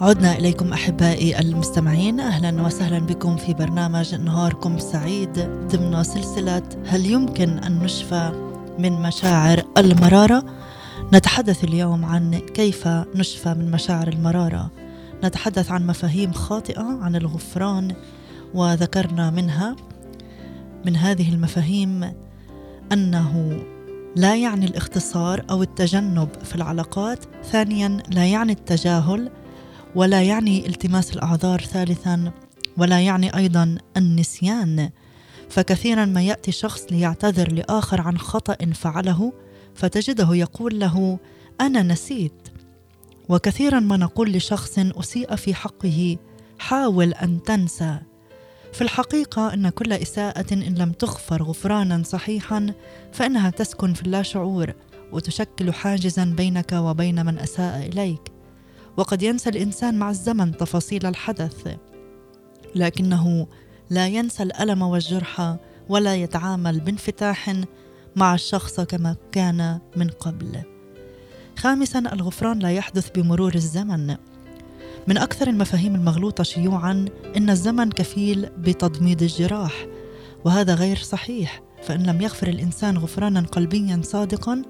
عدنا 0.01 0.37
إليكم 0.37 0.73
أحبائي 0.73 1.39
المستمعين. 1.39 2.19
أهلا 2.19 2.61
وسهلا 2.61 2.99
بكم 2.99 3.37
في 3.37 3.53
برنامج 3.53 4.15
نهاركم 4.15 4.77
سعيد 4.79 5.39
ضمن 5.67 6.03
سلسلة 6.03 6.63
هل 6.87 7.05
يمكن 7.05 7.49
أن 7.49 7.79
نشفى 7.79 8.31
من 8.79 8.91
مشاعر 8.91 9.61
المرارة؟ 9.77 10.43
نتحدث 11.13 11.63
اليوم 11.63 12.05
عن 12.05 12.35
كيف 12.35 12.87
نشفى 13.15 13.49
من 13.49 13.71
مشاعر 13.71 14.07
المرارة. 14.07 14.84
نتحدث 15.23 15.71
عن 15.71 15.87
مفاهيم 15.87 16.31
خاطئة 16.31 16.83
عن 16.83 17.15
الغفران 17.15 17.95
وذكرنا 18.53 19.29
منها 19.29 19.75
من 20.85 20.95
هذه 20.95 21.33
المفاهيم 21.33 22.13
أنه 22.91 23.63
لا 24.15 24.35
يعني 24.35 24.65
الاختصار 24.65 25.45
أو 25.49 25.63
التجنب 25.63 26.29
في 26.43 26.55
العلاقات 26.55 27.19
ثانيا 27.43 28.03
لا 28.09 28.25
يعني 28.25 28.51
التجاهل 28.51 29.31
ولا 29.95 30.21
يعني 30.21 30.67
التماس 30.67 31.13
الأعذار 31.13 31.61
ثالثا 31.61 32.31
ولا 32.77 32.99
يعني 32.99 33.37
أيضا 33.37 33.77
النسيان. 33.97 34.89
فكثيرا 35.49 36.05
ما 36.05 36.21
يأتي 36.21 36.51
شخص 36.51 36.85
ليعتذر 36.91 37.51
لآخر 37.51 38.01
عن 38.01 38.17
خطأ 38.17 38.57
فعله 38.73 39.33
فتجده 39.75 40.35
يقول 40.35 40.79
له 40.79 41.19
أنا 41.61 41.81
نسيت. 41.81 42.54
وكثيرا 43.29 43.79
ما 43.79 43.97
نقول 43.97 44.31
لشخص 44.31 44.79
أسيء 44.79 45.35
في 45.35 45.53
حقه 45.53 46.17
حاول 46.59 47.13
أن 47.13 47.43
تنسى. 47.43 47.99
في 48.73 48.81
الحقيقة 48.81 49.53
إن 49.53 49.69
كل 49.69 49.93
إساءة 49.93 50.53
إن 50.53 50.75
لم 50.75 50.91
تغفر 50.91 51.43
غفرانا 51.43 52.03
صحيحا 52.03 52.73
فإنها 53.11 53.49
تسكن 53.49 53.93
في 53.93 54.01
اللاشعور 54.01 54.73
وتشكل 55.11 55.73
حاجزا 55.73 56.25
بينك 56.25 56.73
وبين 56.73 57.25
من 57.25 57.39
أساء 57.39 57.87
إليك. 57.87 58.31
وقد 58.97 59.23
ينسى 59.23 59.49
الإنسان 59.49 59.99
مع 59.99 60.09
الزمن 60.09 60.57
تفاصيل 60.57 61.05
الحدث. 61.05 61.75
لكنه 62.75 63.47
لا 63.89 64.07
ينسى 64.07 64.43
الألم 64.43 64.81
والجرح 64.81 65.55
ولا 65.89 66.15
يتعامل 66.15 66.79
بانفتاح 66.79 67.53
مع 68.15 68.33
الشخص 68.33 68.79
كما 68.79 69.15
كان 69.31 69.79
من 69.95 70.07
قبل. 70.07 70.74
خامسا 71.57 71.99
الغفران 71.99 72.59
لا 72.59 72.71
يحدث 72.71 73.09
بمرور 73.15 73.55
الزمن. 73.55 74.15
من 75.07 75.17
أكثر 75.17 75.47
المفاهيم 75.47 75.95
المغلوطة 75.95 76.43
شيوعا 76.43 77.05
إن 77.37 77.49
الزمن 77.49 77.91
كفيل 77.91 78.49
بتضميد 78.57 79.21
الجراح 79.21 79.85
وهذا 80.45 80.75
غير 80.75 80.97
صحيح. 80.97 81.61
فإن 81.83 82.03
لم 82.03 82.21
يغفر 82.21 82.47
الإنسان 82.47 82.97
غفرانا 82.97 83.41
قلبيا 83.41 84.01
صادقا 84.03 84.61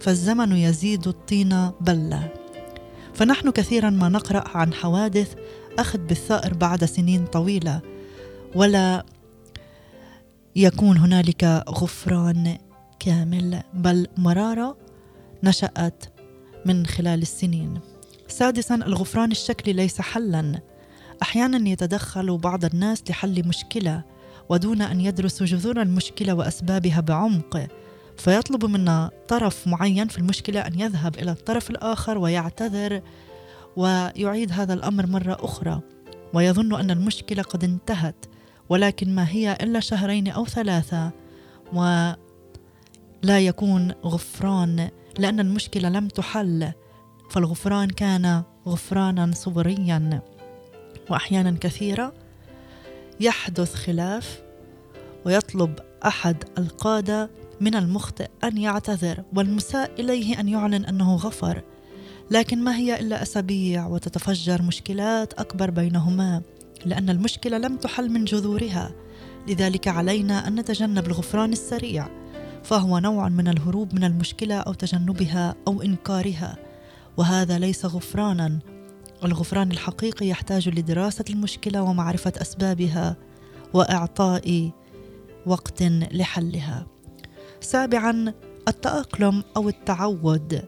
فالزمن 0.00 0.52
يزيد 0.52 1.08
الطين 1.08 1.70
بلة. 1.80 2.28
فنحن 3.14 3.50
كثيرا 3.50 3.90
ما 3.90 4.08
نقرأ 4.08 4.44
عن 4.54 4.74
حوادث 4.74 5.34
أخذ 5.78 5.98
بالثأر 5.98 6.54
بعد 6.54 6.84
سنين 6.84 7.26
طويلة 7.26 7.80
ولا 8.54 9.04
يكون 10.56 10.96
هنالك 10.96 11.64
غفران 11.68 12.58
كامل 13.00 13.62
بل 13.74 14.06
مرارة 14.16 14.76
نشأت 15.42 16.04
من 16.66 16.86
خلال 16.86 17.22
السنين. 17.22 17.80
سادسا 18.28 18.74
الغفران 18.74 19.30
الشكلي 19.30 19.72
ليس 19.72 20.00
حلا. 20.00 20.60
أحيانا 21.22 21.68
يتدخل 21.68 22.38
بعض 22.38 22.64
الناس 22.64 23.02
لحل 23.10 23.48
مشكلة 23.48 24.02
ودون 24.48 24.82
أن 24.82 25.00
يدرسوا 25.00 25.46
جذور 25.46 25.82
المشكلة 25.82 26.34
وأسبابها 26.34 27.00
بعمق. 27.00 27.66
فيطلب 28.16 28.64
منا 28.64 29.10
طرف 29.28 29.66
معين 29.66 30.08
في 30.08 30.18
المشكلة 30.18 30.60
أن 30.60 30.80
يذهب 30.80 31.14
إلى 31.14 31.30
الطرف 31.30 31.70
الآخر 31.70 32.18
ويعتذر 32.18 33.02
ويعيد 33.76 34.52
هذا 34.52 34.74
الأمر 34.74 35.06
مرة 35.06 35.36
أخرى. 35.40 35.80
ويظن 36.34 36.80
أن 36.80 36.90
المشكلة 36.90 37.42
قد 37.42 37.64
انتهت 37.64 38.26
ولكن 38.68 39.14
ما 39.14 39.28
هي 39.28 39.52
إلا 39.62 39.80
شهرين 39.80 40.28
أو 40.28 40.46
ثلاثة 40.46 41.10
ولا 43.24 43.40
يكون 43.40 43.92
غفران 44.04 44.90
لأن 45.18 45.40
المشكلة 45.40 45.88
لم 45.88 46.08
تحل. 46.08 46.72
فالغفران 47.30 47.90
كان 47.90 48.42
غفرانا 48.66 49.30
صبريا. 49.34 50.22
واحيانا 51.10 51.56
كثيرة 51.60 52.12
يحدث 53.20 53.74
خلاف 53.74 54.42
ويطلب 55.26 55.78
أحد 56.06 56.44
القادة 56.58 57.30
من 57.60 57.74
المخطئ 57.74 58.28
أن 58.44 58.58
يعتذر 58.58 59.22
والمساء 59.36 60.00
إليه 60.00 60.40
أن 60.40 60.48
يعلن 60.48 60.84
أنه 60.84 61.16
غفر. 61.16 61.62
لكن 62.30 62.64
ما 62.64 62.76
هي 62.76 63.00
إلا 63.00 63.22
أسابيع 63.22 63.86
وتتفجر 63.86 64.62
مشكلات 64.62 65.32
أكبر 65.32 65.70
بينهما 65.70 66.42
لأن 66.84 67.10
المشكلة 67.10 67.58
لم 67.58 67.76
تحل 67.76 68.10
من 68.10 68.24
جذورها. 68.24 68.92
لذلك 69.48 69.88
علينا 69.88 70.48
أن 70.48 70.54
نتجنب 70.54 71.06
الغفران 71.06 71.52
السريع. 71.52 72.21
فهو 72.64 72.98
نوع 72.98 73.28
من 73.28 73.48
الهروب 73.48 73.94
من 73.94 74.04
المشكلة 74.04 74.54
أو 74.54 74.72
تجنبها 74.72 75.54
أو 75.68 75.82
إنكارها 75.82 76.56
وهذا 77.16 77.58
ليس 77.58 77.86
غفرانا. 77.86 78.58
الغفران 79.24 79.70
الحقيقي 79.70 80.26
يحتاج 80.26 80.68
لدراسة 80.68 81.24
المشكلة 81.30 81.82
ومعرفة 81.82 82.32
أسبابها 82.36 83.16
وإعطاء 83.74 84.70
وقت 85.46 85.82
لحلها. 86.12 86.86
سابعا 87.60 88.32
التأقلم 88.68 89.44
أو 89.56 89.68
التعود. 89.68 90.62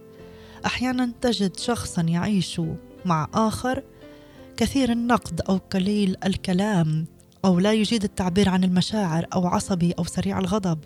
أحيانا 0.67 1.13
تجد 1.21 1.57
شخصا 1.57 2.03
يعيش 2.03 2.61
مع 3.05 3.29
آخر 3.35 3.83
كثير 4.57 4.93
النقد 4.93 5.41
أو 5.41 5.57
قليل 5.57 6.17
الكلام 6.25 7.07
أو 7.45 7.59
لا 7.59 7.73
يجيد 7.73 8.05
التعبير 8.05 8.49
عن 8.49 8.65
المشاعر 8.65 9.27
أو 9.35 9.47
عصبي 9.47 9.93
أو 9.93 10.05
سريع 10.05 10.39
الغضب. 10.39 10.79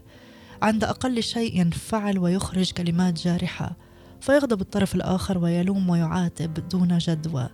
عند 0.63 0.85
أقل 0.85 1.23
شيء 1.23 1.61
ينفعل 1.61 2.19
ويخرج 2.19 2.73
كلمات 2.73 3.15
جارحة 3.15 3.77
فيغضب 4.21 4.61
الطرف 4.61 4.95
الآخر 4.95 5.39
ويلوم 5.39 5.91
ويعاتب 5.91 6.69
دون 6.69 6.99
جدوى. 6.99 7.49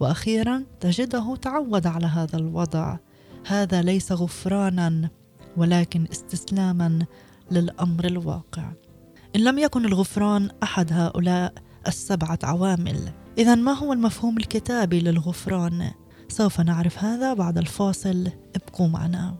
وأخيرا 0.00 0.64
تجده 0.80 1.36
تعود 1.36 1.86
على 1.86 2.06
هذا 2.06 2.36
الوضع. 2.36 2.96
هذا 3.46 3.82
ليس 3.82 4.12
غفرانا 4.12 5.10
ولكن 5.56 6.06
استسلاما 6.12 7.06
للأمر 7.50 8.04
الواقع. 8.04 8.72
إن 9.36 9.40
لم 9.44 9.58
يكن 9.58 9.84
الغفران 9.84 10.50
أحد 10.62 10.92
هؤلاء 10.92 11.54
السبعة 11.86 12.38
عوامل. 12.42 13.12
اذا 13.38 13.54
ما 13.54 13.72
هو 13.72 13.92
المفهوم 13.92 14.38
الكتابي 14.38 15.00
للغفران؟ 15.00 15.90
سوف 16.28 16.60
نعرف 16.60 17.04
هذا 17.04 17.34
بعد 17.34 17.58
الفاصل. 17.58 18.30
ابقوا 18.56 18.88
معنا. 18.88 19.36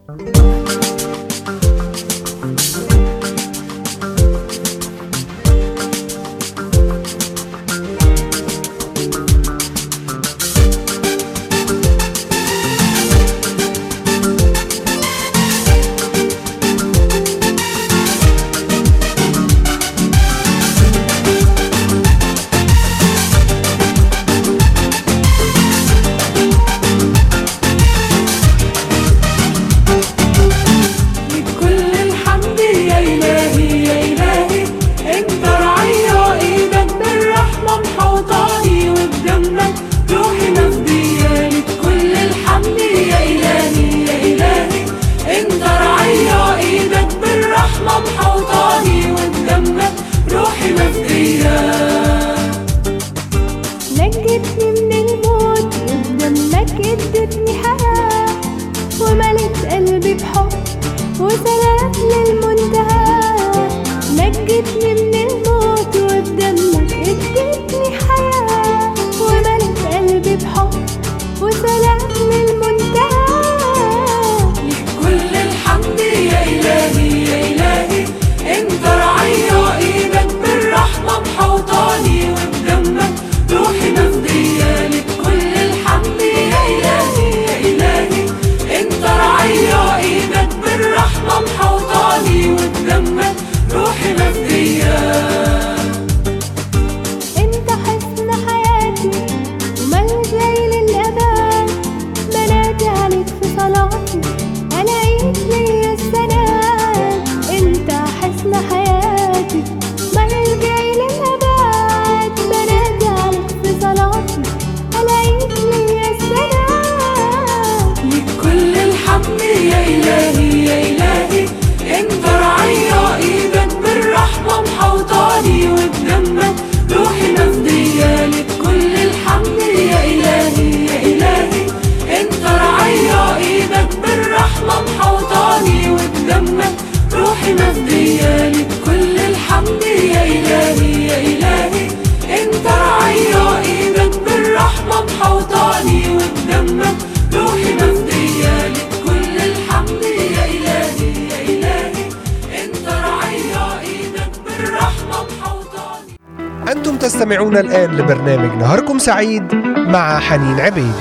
سعيد 159.07 159.55
مع 159.77 160.19
حنين 160.19 160.61
عبيد. 160.61 160.95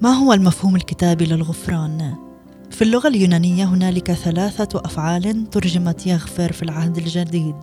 ما 0.00 0.10
هو 0.10 0.32
المفهوم 0.32 0.76
الكتابي 0.76 1.24
للغفران؟ 1.24 2.14
في 2.70 2.82
اللغة 2.82 3.08
اليونانية 3.08 3.64
هنالك 3.64 4.12
ثلاثة 4.12 4.80
أفعال 4.84 5.50
ترجمت 5.50 6.06
يغفر 6.06 6.52
في 6.52 6.62
العهد 6.62 6.96
الجديد. 6.96 7.56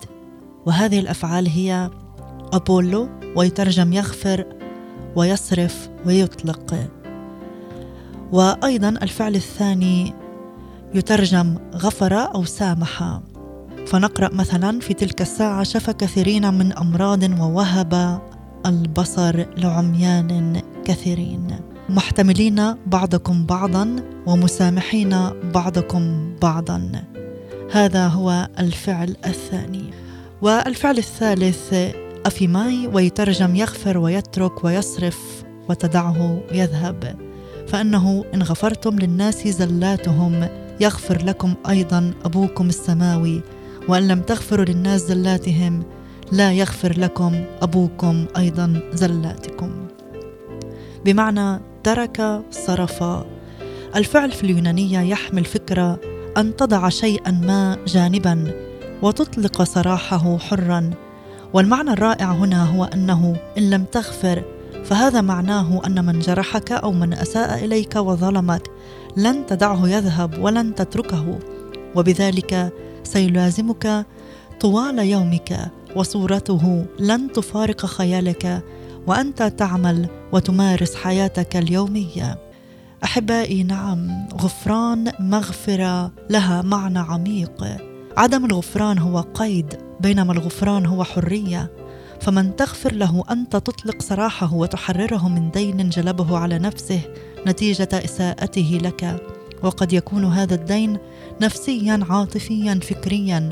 وهذه 0.65 0.99
الأفعال 0.99 1.47
هي 1.47 1.89
أبولو 2.53 3.09
ويترجم 3.35 3.93
يغفر 3.93 4.45
ويصرف 5.15 5.89
ويطلق. 6.05 6.89
وأيضا 8.31 8.89
الفعل 8.89 9.35
الثاني 9.35 10.24
يترجم 10.95 11.57
غفر 11.75 12.13
أو 12.13 12.45
سامح. 12.45 13.19
فنقرأ 13.87 14.33
مثلا 14.33 14.79
في 14.79 14.93
تلك 14.93 15.21
الساعة 15.21 15.63
شفى 15.63 15.93
كثيرين 15.93 16.53
من 16.53 16.73
أمراض 16.73 17.39
ووهب 17.39 18.21
البصر 18.65 19.45
لعميان 19.57 20.61
كثيرين. 20.85 21.47
محتملين 21.89 22.75
بعضكم 22.85 23.45
بعضا 23.45 23.95
ومسامحين 24.25 25.29
بعضكم 25.53 26.33
بعضا. 26.41 26.91
هذا 27.71 28.07
هو 28.07 28.47
الفعل 28.59 29.15
الثاني. 29.25 29.83
والفعل 30.41 30.97
الثالث 30.97 31.73
أفيماي 32.25 32.87
ويترجم 32.87 33.55
يغفر 33.55 33.97
ويترك 33.97 34.63
ويصرف 34.63 35.43
وتدعه 35.69 36.41
يذهب. 36.51 37.15
فإنه 37.67 38.25
إن 38.33 38.43
غفرتم 38.43 38.99
للناس 38.99 39.47
زلاتهم 39.47 40.47
يغفر 40.79 41.25
لكم 41.25 41.53
أيضا 41.69 42.13
أبوكم 42.25 42.69
السماوي 42.69 43.41
وإن 43.87 44.07
لم 44.07 44.21
تغفروا 44.21 44.65
للناس 44.65 45.01
زلاتهم 45.01 45.83
لا 46.31 46.53
يغفر 46.53 46.99
لكم 46.99 47.43
أبوكم 47.61 48.25
أيضا 48.37 48.81
زلاتكم 48.93 49.71
بمعنى 51.05 51.59
ترك 51.83 52.41
صرف. 52.51 53.03
الفعل 53.95 54.31
في 54.31 54.43
اليونانية 54.43 54.99
يحمل 54.99 55.45
فكرة 55.45 55.99
أن 56.37 56.55
تضع 56.55 56.89
شيئا 56.89 57.31
ما 57.31 57.77
جانبا 57.87 58.51
وتطلق 59.01 59.63
سراحه 59.63 60.37
حرا 60.37 60.89
والمعنى 61.53 61.91
الرائع 61.91 62.31
هنا 62.31 62.65
هو 62.65 62.83
أنه 62.83 63.35
إن 63.57 63.69
لم 63.69 63.83
تغفر 63.83 64.43
فهذا 64.85 65.21
معناه 65.21 65.81
أن 65.85 66.05
من 66.05 66.19
جرحك 66.19 66.71
أو 66.71 66.91
من 66.91 67.13
أساء 67.13 67.65
إليك 67.65 67.95
وظلمك 67.95 68.61
لن 69.17 69.45
تدعه 69.45 69.87
يذهب 69.87 70.39
ولن 70.39 70.75
تتركه. 70.75 71.39
وبذلك 71.95 72.73
سيلازمك 73.03 74.05
طوال 74.59 74.99
يومك 74.99 75.71
وصورته 75.95 76.85
لن 76.99 77.31
تفارق 77.31 77.85
خيالك 77.85 78.63
وأنت 79.07 79.43
تعمل 79.43 80.07
وتمارس 80.31 80.95
حياتك 80.95 81.55
اليومية. 81.55 82.39
أحبائي 83.03 83.63
نعم 83.63 84.27
غفران 84.33 85.11
مغفرة 85.19 86.11
لها 86.29 86.61
معنى 86.61 86.99
عميق. 86.99 87.63
عدم 88.17 88.45
الغفران 88.45 88.97
هو 88.97 89.19
قيد 89.19 89.73
بينما 89.99 90.33
الغفران 90.33 90.85
هو 90.85 91.03
حرية. 91.03 91.71
فمن 92.25 92.55
تغفر 92.55 92.93
له 92.93 93.23
أنت 93.31 93.55
تطلق 93.55 94.01
سراحه 94.01 94.53
وتحرره 94.53 95.27
من 95.29 95.51
دين 95.51 95.89
جلبه 95.89 96.37
على 96.37 96.59
نفسه 96.59 96.99
نتيجة 97.47 97.89
إساءته 97.93 98.79
لك. 98.83 99.27
وقد 99.63 99.93
يكون 99.93 100.25
هذا 100.25 100.55
الدين 100.55 100.97
نفسيا 101.41 101.99
عاطفيا 102.09 102.79
فكريا 102.83 103.49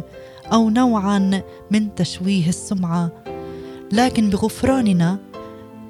أو 0.53 0.69
نوعا 0.69 1.41
من 1.71 1.95
تشويه 1.95 2.49
السمعة. 2.49 3.12
لكن 3.91 4.29
بغفراننا 4.29 5.17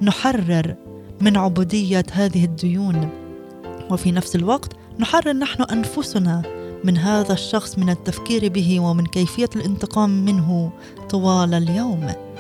نحرر 0.02 0.76
من 1.22 1.38
عبودية 1.38 2.06
هذه 2.12 2.46
الديون. 2.46 3.10
وفي 3.92 4.12
نفس 4.12 4.36
الوقت 4.36 4.74
نحرر 5.00 5.34
نحن 5.34 5.64
أنفسنا 5.64 6.42
من 6.84 6.98
هذا 6.98 7.34
الشخص 7.34 7.80
من 7.80 7.90
التفكير 7.90 8.50
به 8.50 8.80
ومن 8.80 9.06
كيفية 9.06 9.50
الانتقام 9.56 10.26
منه 10.26 10.72
طوال 11.10 11.54
اليوم. 11.54 12.33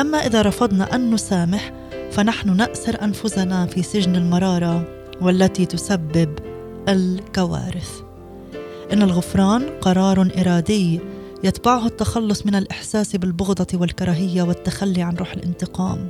أما 0.00 0.18
إذا 0.18 0.42
رفضنا 0.42 0.94
أن 0.94 1.14
نسامح 1.14 1.72
فنحن 2.12 2.56
نأسر 2.56 3.02
أنفسنا 3.02 3.66
في 3.66 3.82
سجن 3.82 4.16
المرارة 4.16 4.84
والتي 5.20 5.66
تسبب 5.66 6.38
الكوارث. 6.88 8.00
إن 8.92 9.02
الغفران 9.02 9.68
قرار 9.80 10.28
إرادي 10.38 11.00
يتبعه 11.44 11.86
التخلص 11.86 12.46
من 12.46 12.54
الإحساس 12.54 13.16
بالبغضة 13.16 13.66
والكراهية 13.74 14.42
والتخلي 14.42 15.02
عن 15.02 15.16
روح 15.16 15.32
الانتقام. 15.32 16.08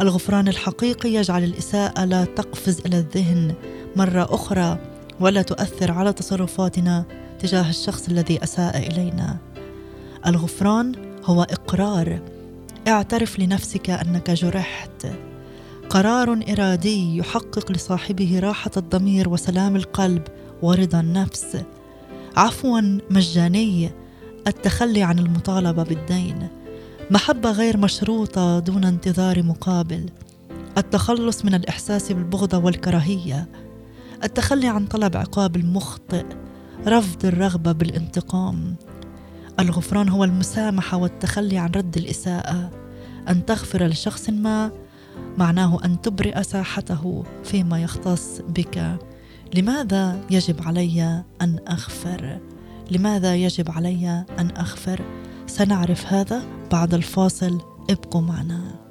الغفران 0.00 0.48
الحقيقي 0.48 1.14
يجعل 1.14 1.44
الإساءة 1.44 2.04
لا 2.04 2.24
تقفز 2.24 2.80
إلى 2.86 2.98
الذهن 2.98 3.54
مرة 3.96 4.34
أخرى 4.34 4.78
ولا 5.20 5.42
تؤثر 5.42 5.92
على 5.92 6.12
تصرفاتنا 6.12 7.04
تجاه 7.38 7.70
الشخص 7.70 8.08
الذي 8.08 8.42
أساء 8.42 8.78
إلينا. 8.78 9.36
الغفران 10.26 10.92
هو 11.24 11.42
إقرار 11.42 12.20
اعترف 12.88 13.38
لنفسك 13.38 13.90
أنك 13.90 14.30
جرحت. 14.30 15.06
قرار 15.90 16.40
إرادي 16.48 17.16
يحقق 17.16 17.72
لصاحبه 17.72 18.38
راحة 18.38 18.70
الضمير 18.76 19.28
وسلام 19.28 19.76
القلب 19.76 20.22
ورضا 20.62 21.00
النفس. 21.00 21.56
عفو 22.36 22.80
مجاني 23.10 23.90
التخلي 24.46 25.02
عن 25.02 25.18
المطالبة 25.18 25.82
بالدين. 25.82 26.48
محبة 27.10 27.50
غير 27.50 27.76
مشروطة 27.76 28.58
دون 28.58 28.84
انتظار 28.84 29.42
مقابل. 29.42 30.10
التخلص 30.78 31.44
من 31.44 31.54
الإحساس 31.54 32.12
بالبغضه 32.12 32.58
والكراهية. 32.58 33.48
التخلي 34.24 34.68
عن 34.68 34.86
طلب 34.86 35.16
عقاب 35.16 35.56
المخطئ. 35.56 36.24
رفض 36.86 37.26
الرغبة 37.26 37.72
بالانتقام. 37.72 38.74
الغفران 39.60 40.08
هو 40.08 40.24
المسامحة 40.24 40.96
والتخلي 40.96 41.58
عن 41.58 41.70
رد 41.70 41.96
الإساءة. 41.96 42.70
أن 43.28 43.46
تغفر 43.46 43.86
لشخص 43.86 44.30
ما 44.30 44.70
معناه 45.38 45.78
أن 45.84 46.00
تبرئ 46.00 46.42
ساحته 46.42 47.24
فيما 47.44 47.82
يختص 47.82 48.40
بك. 48.48 48.96
لماذا 49.54 50.20
يجب 50.30 50.62
علي 50.62 51.24
أن 51.42 51.58
أغفر؟ 51.68 52.40
لماذا 52.90 53.36
يجب 53.36 53.70
علي 53.70 54.24
أن 54.38 54.50
أغفر؟ 54.56 55.00
سنعرف 55.46 56.12
هذا 56.12 56.42
بعد 56.72 56.94
الفاصل. 56.94 57.60
ابقوا 57.90 58.20
معنا. 58.20 58.83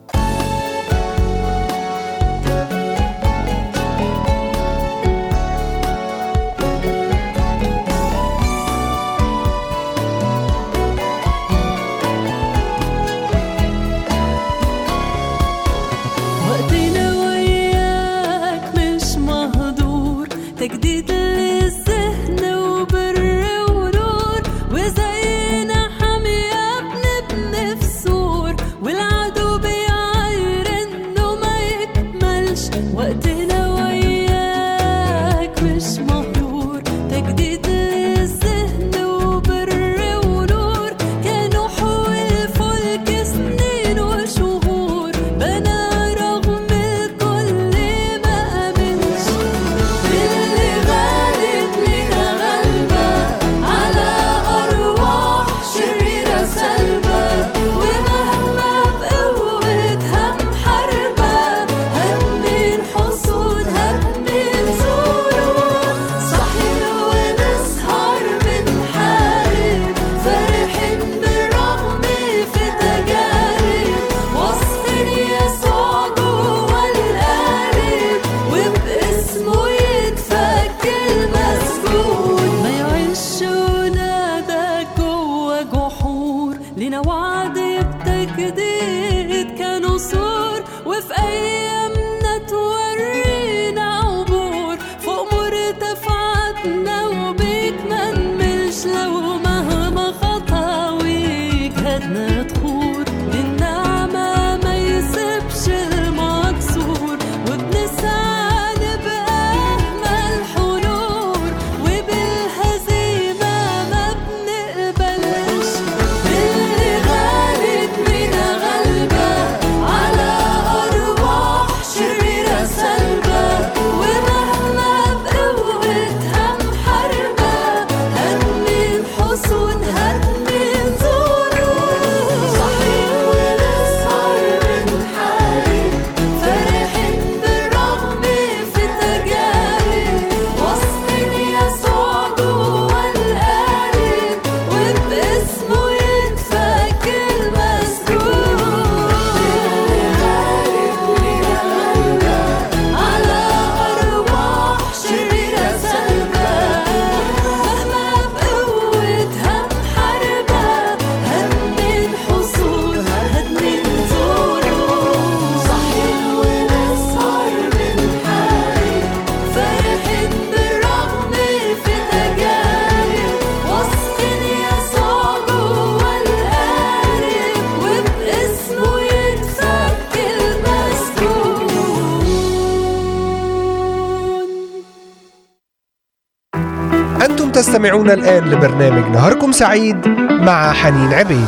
تستمعون 188.03 188.19
الآن 188.19 188.49
لبرنامج 188.49 189.11
نهاركم 189.15 189.51
سعيد 189.51 190.07
مع 190.29 190.73
حنين 190.73 191.13
عبيد. 191.13 191.47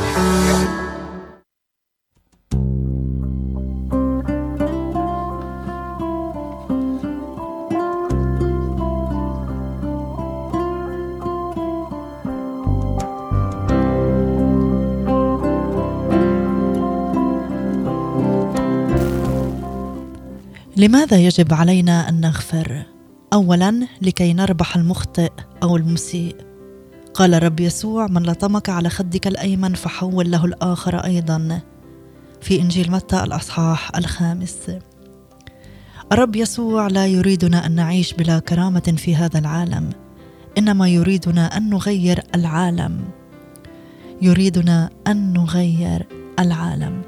لماذا 20.77 21.17
يجب 21.17 21.53
علينا 21.53 22.09
أن 22.09 22.21
نغفر؟ 22.21 22.94
اولا 23.35 23.87
لكي 24.01 24.33
نربح 24.33 24.75
المخطئ 24.75 25.31
أو 25.63 25.77
المسيء. 25.77 26.35
قال 27.13 27.33
الرب 27.33 27.59
يسوع 27.59 28.07
من 28.07 28.23
لطمك 28.23 28.69
على 28.69 28.89
خدك 28.89 29.27
الأيمن 29.27 29.73
فحول 29.73 30.31
له 30.31 30.45
الآخر 30.45 30.97
أيضا. 30.97 31.61
في 32.41 32.61
إنجيل 32.61 32.91
متى 32.91 33.23
الأصحاح 33.23 33.95
الخامس. 33.97 34.71
الرب 36.11 36.35
يسوع 36.35 36.87
لا 36.87 37.07
يريدنا 37.07 37.65
أن 37.65 37.71
نعيش 37.71 38.13
بلا 38.13 38.39
كرامة 38.39 38.93
في 38.97 39.15
هذا 39.15 39.39
العالم 39.39 39.89
إنما 40.57 40.89
يريدنا 40.89 41.57
أن 41.57 41.69
نغير 41.69 42.23
العالم. 42.35 43.03
يريدنا 44.21 44.89
أن 45.07 45.33
نغير 45.33 46.07
العالم. 46.39 47.01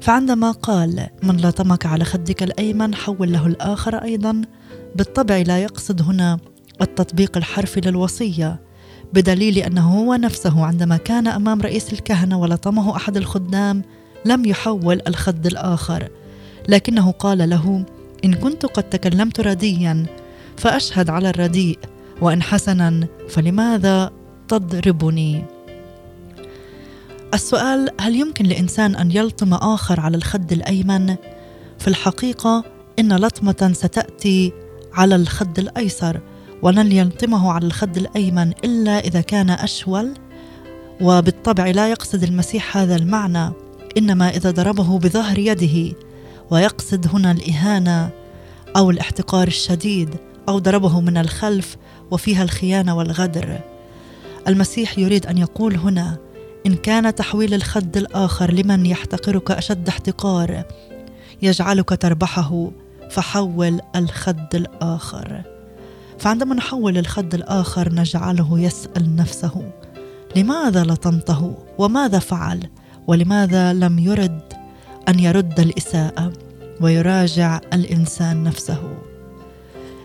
فعندما 0.00 0.50
قال 0.50 1.06
من 1.22 1.36
لطمك 1.36 1.86
على 1.86 2.04
خدك 2.04 2.42
الأيمن 2.42 2.94
حول 2.94 3.32
له 3.32 3.46
الآخر 3.46 3.96
أيضا 3.96 4.42
بالطبع 4.96 5.36
لا 5.36 5.58
يقصد 5.58 6.02
هنا 6.02 6.38
التطبيق 6.80 7.36
الحرفي 7.36 7.80
للوصية 7.80 8.60
بدليل 9.12 9.58
أنه 9.58 9.98
هو 9.98 10.14
نفسه 10.14 10.64
عندما 10.64 10.96
كان 10.96 11.26
أمام 11.26 11.60
رئيس 11.60 11.92
الكهنة 11.92 12.38
ولطمه 12.38 12.96
أحد 12.96 13.16
الخدام 13.16 13.82
لم 14.24 14.44
يحول 14.44 15.00
الخد 15.06 15.46
الآخر. 15.46 16.08
لكنه 16.68 17.10
قال 17.10 17.50
له 17.50 17.84
إن 18.24 18.34
كنت 18.34 18.66
قد 18.66 18.82
تكلمت 18.82 19.40
رديا 19.40 20.06
فأشهد 20.56 21.10
على 21.10 21.30
الرديء 21.30 21.78
وإن 22.20 22.42
حسنا 22.42 23.06
فلماذا 23.28 24.10
تضربني؟ 24.48 25.44
السؤال 27.34 27.90
هل 28.00 28.16
يمكن 28.16 28.44
لإنسان 28.44 28.96
أن 28.96 29.10
يلطم 29.10 29.54
آخر 29.54 30.00
على 30.00 30.16
الخد 30.16 30.52
الأيمن؟ 30.52 31.16
في 31.78 31.88
الحقيقة 31.88 32.64
إن 32.98 33.16
لطمة 33.16 33.70
ستأتي 33.72 34.52
على 34.96 35.16
الخد 35.16 35.58
الأيسر 35.58 36.20
ولن 36.62 36.92
يلطمه 36.92 37.52
على 37.52 37.66
الخد 37.66 37.96
الأيمن 37.96 38.52
إلا 38.64 38.98
إذا 38.98 39.20
كان 39.20 39.50
أشول 39.50 40.14
وبالطبع 41.00 41.66
لا 41.66 41.90
يقصد 41.90 42.22
المسيح 42.22 42.76
هذا 42.76 42.96
المعنى 42.96 43.52
إنما 43.98 44.28
إذا 44.28 44.50
ضربه 44.50 44.98
بظهر 44.98 45.38
يده 45.38 45.96
ويقصد 46.50 47.06
هنا 47.14 47.30
الإهانة 47.30 48.10
أو 48.76 48.90
الاحتقار 48.90 49.46
الشديد 49.46 50.16
أو 50.48 50.58
ضربه 50.58 51.00
من 51.00 51.16
الخلف 51.16 51.76
وفيها 52.10 52.42
الخيانة 52.42 52.96
والغدر. 52.96 53.58
المسيح 54.48 54.98
يريد 54.98 55.26
أن 55.26 55.38
يقول 55.38 55.76
هنا 55.76 56.16
إن 56.66 56.74
كان 56.74 57.14
تحويل 57.14 57.54
الخد 57.54 57.96
الآخر 57.96 58.52
لمن 58.52 58.86
يحتقرك 58.86 59.50
أشد 59.50 59.88
احتقار 59.88 60.64
يجعلك 61.42 62.02
تربحه. 62.02 62.70
فحول 63.10 63.80
الخد 63.96 64.54
الآخر. 64.54 65.42
فعندما 66.18 66.54
نحول 66.54 66.98
الخد 66.98 67.34
الآخر 67.34 67.94
نجعله 67.94 68.60
يسأل 68.60 69.16
نفسه 69.16 69.72
لماذا 70.36 70.84
لطمته 70.84 71.54
وماذا 71.78 72.18
فعل؟ 72.18 72.60
ولماذا 73.06 73.72
لم 73.72 73.98
يرد 73.98 74.40
أن 75.08 75.18
يرد 75.18 75.60
الإساءة 75.60 76.32
ويراجع 76.80 77.60
الإنسان 77.72 78.44
نفسه؟ 78.44 78.82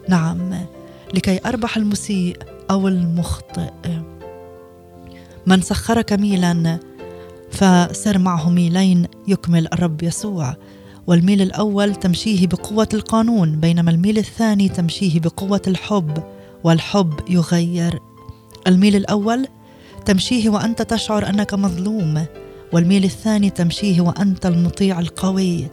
نعم 0.10 0.54
لكي 1.14 1.40
أربح 1.46 1.78
المسيء 1.78 2.38
أو 2.72 2.88
المخطئ. 2.88 3.72
من 5.46 5.62
سخرك 5.62 6.14
ميلا 6.14 6.80
فسر 7.52 8.18
معه 8.18 8.50
ميلين 8.50 9.08
يكمل 9.28 9.68
الرب 9.74 10.04
يسوع. 10.04 10.56
والميل 11.08 11.42
الأول 11.42 11.96
تمشيه 11.96 12.48
بقوة 12.48 12.88
القانون 12.94 13.60
بينما 13.60 13.92
الميل 13.92 14.18
الثاني 14.18 14.70
تمشيه 14.70 15.20
بقوة 15.20 15.62
الحب 15.68 16.24
والحب 16.64 17.14
يغير. 17.30 18.00
الميل 18.68 18.96
الأول 18.96 19.48
تمشيه 20.06 20.50
وأنت 20.50 20.82
تشعر 20.82 21.30
أنك 21.30 21.54
مظلوم 21.54 22.26
والميل 22.74 23.04
الثاني 23.04 23.50
تمشيه 23.50 24.02
وأنت 24.02 24.46
المطيع 24.46 25.00
القوي. 25.00 25.68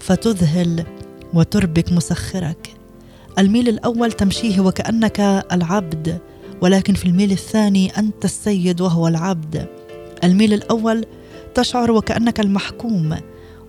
فتذهل 0.00 0.84
وتربك 1.34 1.92
مسخرك. 1.92 2.74
الميل 3.38 3.68
الأول 3.68 4.12
تمشيه 4.12 4.60
وكأنك 4.60 5.20
العبد 5.52 6.18
ولكن 6.62 6.94
في 6.94 7.06
الميل 7.06 7.32
الثاني 7.32 7.98
أنت 7.98 8.24
السيد 8.24 8.80
وهو 8.80 9.08
العبد. 9.08 9.68
الميل 10.24 10.52
الأول 10.52 11.04
تشعر 11.54 11.90
وكأنك 11.90 12.40
المحكوم 12.40 13.16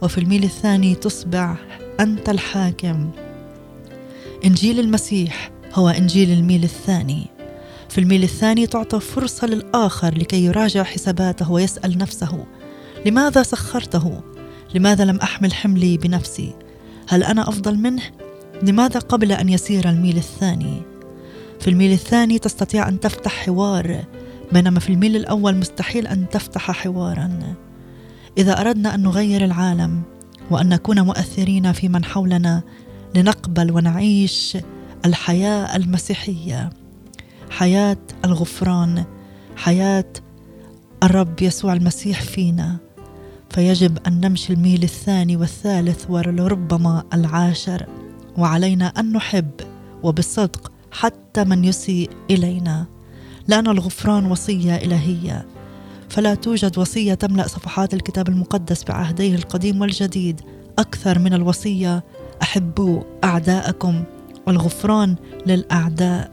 وفي 0.02 0.18
الميل 0.18 0.44
الثاني 0.44 0.96
تصبح 0.96 1.56
أنت 2.00 2.30
الحاكم. 2.30 3.12
إنجيل 4.46 4.80
المسيح 4.80 5.52
هو 5.74 5.90
إنجيل 5.90 6.32
الميل 6.32 6.64
الثاني. 6.64 7.28
في 7.90 7.98
الميل 7.98 8.24
الثاني 8.24 8.68
تعطى 8.68 9.00
فرصة 9.00 9.48
للآخر 9.48 10.18
لكي 10.18 10.46
يراجع 10.46 10.84
حساباته 10.84 11.52
ويسأل 11.52 11.98
نفسه 11.98 12.46
لماذا 13.06 13.44
سخرته؟ 13.44 14.22
لماذا 14.76 15.06
لم 15.06 15.18
أحمل 15.18 15.54
حملي 15.54 15.98
بنفسي؟ 15.98 16.54
هل 17.10 17.24
أنا 17.24 17.50
أفضل 17.50 17.76
منه؟ 17.76 18.04
لماذا 18.64 19.00
قبل 19.00 19.32
أن 19.32 19.50
يسير 19.50 19.90
الميل 19.90 20.18
الثاني؟ 20.18 20.82
في 21.60 21.70
الميل 21.70 21.92
الثاني 21.92 22.40
تستطيع 22.40 22.88
أن 22.88 23.00
تفتح 23.00 23.46
حوار 23.46 24.04
بينما 24.52 24.80
في 24.80 24.90
الميل 24.90 25.16
الأول 25.16 25.56
مستحيل 25.56 26.08
أن 26.08 26.30
تفتح 26.30 26.72
حوارا. 26.72 27.56
إذا 28.38 28.62
أردنا 28.62 28.96
أن 28.96 29.04
نغير 29.04 29.46
العالم 29.46 30.02
وأن 30.52 30.70
نكون 30.70 31.02
مؤثرين 31.02 31.72
في 31.72 31.90
من 31.90 32.06
حولنا 32.06 32.64
لنقبل 33.16 33.72
ونعيش 33.72 34.58
الحياة 35.06 35.76
المسيحية 35.76 36.70
حياة 37.50 37.98
الغفران 38.26 39.04
حياة 39.56 40.14
الرب 41.04 41.42
يسوع 41.42 41.74
المسيح 41.74 42.22
فينا. 42.22 42.78
فيجب 43.50 43.98
أن 44.08 44.22
نمشي 44.22 44.54
الميل 44.54 44.84
الثاني 44.84 45.38
والثالث 45.38 46.06
ولربما 46.10 47.04
العاشر 47.14 47.86
وعلينا 48.38 48.88
أن 48.88 49.12
نحب 49.12 49.52
وبصدق 50.04 50.72
حتى 50.92 51.44
من 51.44 51.64
يسيء 51.64 52.10
إلينا. 52.30 52.86
لأن 53.48 53.68
الغفران 53.68 54.26
وصية 54.26 54.76
إلهية. 54.76 55.46
فلا 56.12 56.36
توجد 56.36 56.78
وصية 56.78 57.14
تملأ 57.14 57.48
صفحات 57.48 57.94
الكتاب 57.94 58.30
المقدس 58.30 58.84
بعهديه 58.84 59.36
القديم 59.36 59.82
والجديد. 59.82 60.42
أكثر 60.80 61.20
من 61.20 61.34
الوصية 61.34 62.04
أحبوا 62.42 63.02
أعداءكم 63.24 64.04
والغفران 64.48 65.16
للأعداء. 65.46 66.32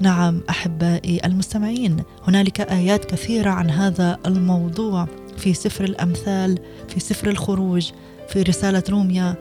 نعم 0.00 0.40
أحبائي 0.50 1.20
المستمعين 1.24 2.02
هنالك 2.28 2.60
آيات 2.60 3.04
كثيرة 3.04 3.50
عن 3.50 3.70
هذا 3.70 4.18
الموضوع 4.26 5.08
في 5.36 5.54
سفر 5.54 5.84
الأمثال 5.84 6.58
في 6.88 7.00
سفر 7.00 7.30
الخروج 7.30 7.90
في 8.28 8.42
رسالة 8.42 8.82
روميا 8.90 9.34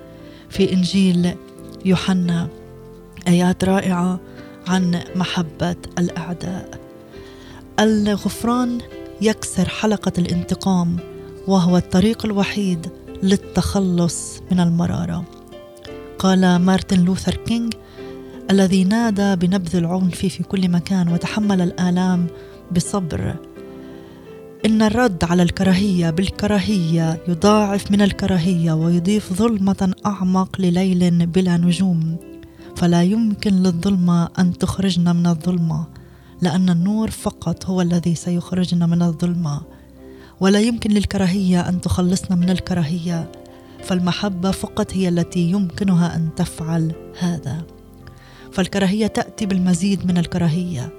في 0.49 0.73
إنجيل 0.73 1.35
يوحنا. 1.85 2.47
آيات 3.27 3.63
رائعة 3.63 4.19
عن 4.67 5.03
محبة 5.15 5.75
الأعداء. 5.99 6.79
الغفران 7.79 8.77
يكسر 9.21 9.69
حلقة 9.69 10.11
الانتقام 10.17 10.97
وهو 11.47 11.77
الطريق 11.77 12.25
الوحيد 12.25 12.87
للتخلص 13.23 14.41
من 14.51 14.59
المرارة. 14.59 15.25
قال 16.19 16.55
مارتن 16.55 17.05
لوثر 17.05 17.35
كينج 17.35 17.73
الذي 18.51 18.83
نادى 18.83 19.35
بنبذ 19.35 19.75
العنف 19.75 20.15
في 20.15 20.43
كل 20.43 20.69
مكان 20.69 21.07
وتحمل 21.07 21.61
الآلام 21.61 22.27
بصبر. 22.75 23.35
إن 24.65 24.81
الرد 24.81 25.23
على 25.23 25.43
الكراهية 25.43 26.09
بالكراهية 26.09 27.23
يضاعف 27.27 27.91
من 27.91 28.01
الكراهية 28.01 28.73
ويضيف 28.73 29.33
ظلمة 29.33 29.93
أعمق 30.05 30.61
لليل 30.61 31.25
بلا 31.25 31.57
نجوم. 31.57 32.17
فلا 32.75 33.03
يمكن 33.03 33.53
للظلمة 33.53 34.29
أن 34.39 34.53
تخرجنا 34.53 35.13
من 35.13 35.27
الظلمة. 35.27 35.87
لأن 36.45 36.69
النور 36.69 37.11
فقط 37.11 37.65
هو 37.65 37.81
الذي 37.81 38.15
سيخرجنا 38.15 38.85
من 38.85 39.01
الظلمة 39.01 39.61
ولا 40.39 40.59
يمكن 40.59 40.91
للكراهية 40.91 41.69
أن 41.69 41.81
تخلصنا 41.81 42.35
من 42.35 42.49
الكراهية 42.49 43.31
فالمحبة 43.83 44.51
فقط 44.51 44.93
هي 44.93 45.09
التي 45.09 45.39
يمكنها 45.39 46.15
أن 46.15 46.29
تفعل 46.35 46.91
هذا. 47.19 47.63
فالكراهية 48.51 49.07
تأتي 49.07 49.45
بالمزيد 49.45 50.05
من 50.05 50.17
الكراهية 50.17 50.93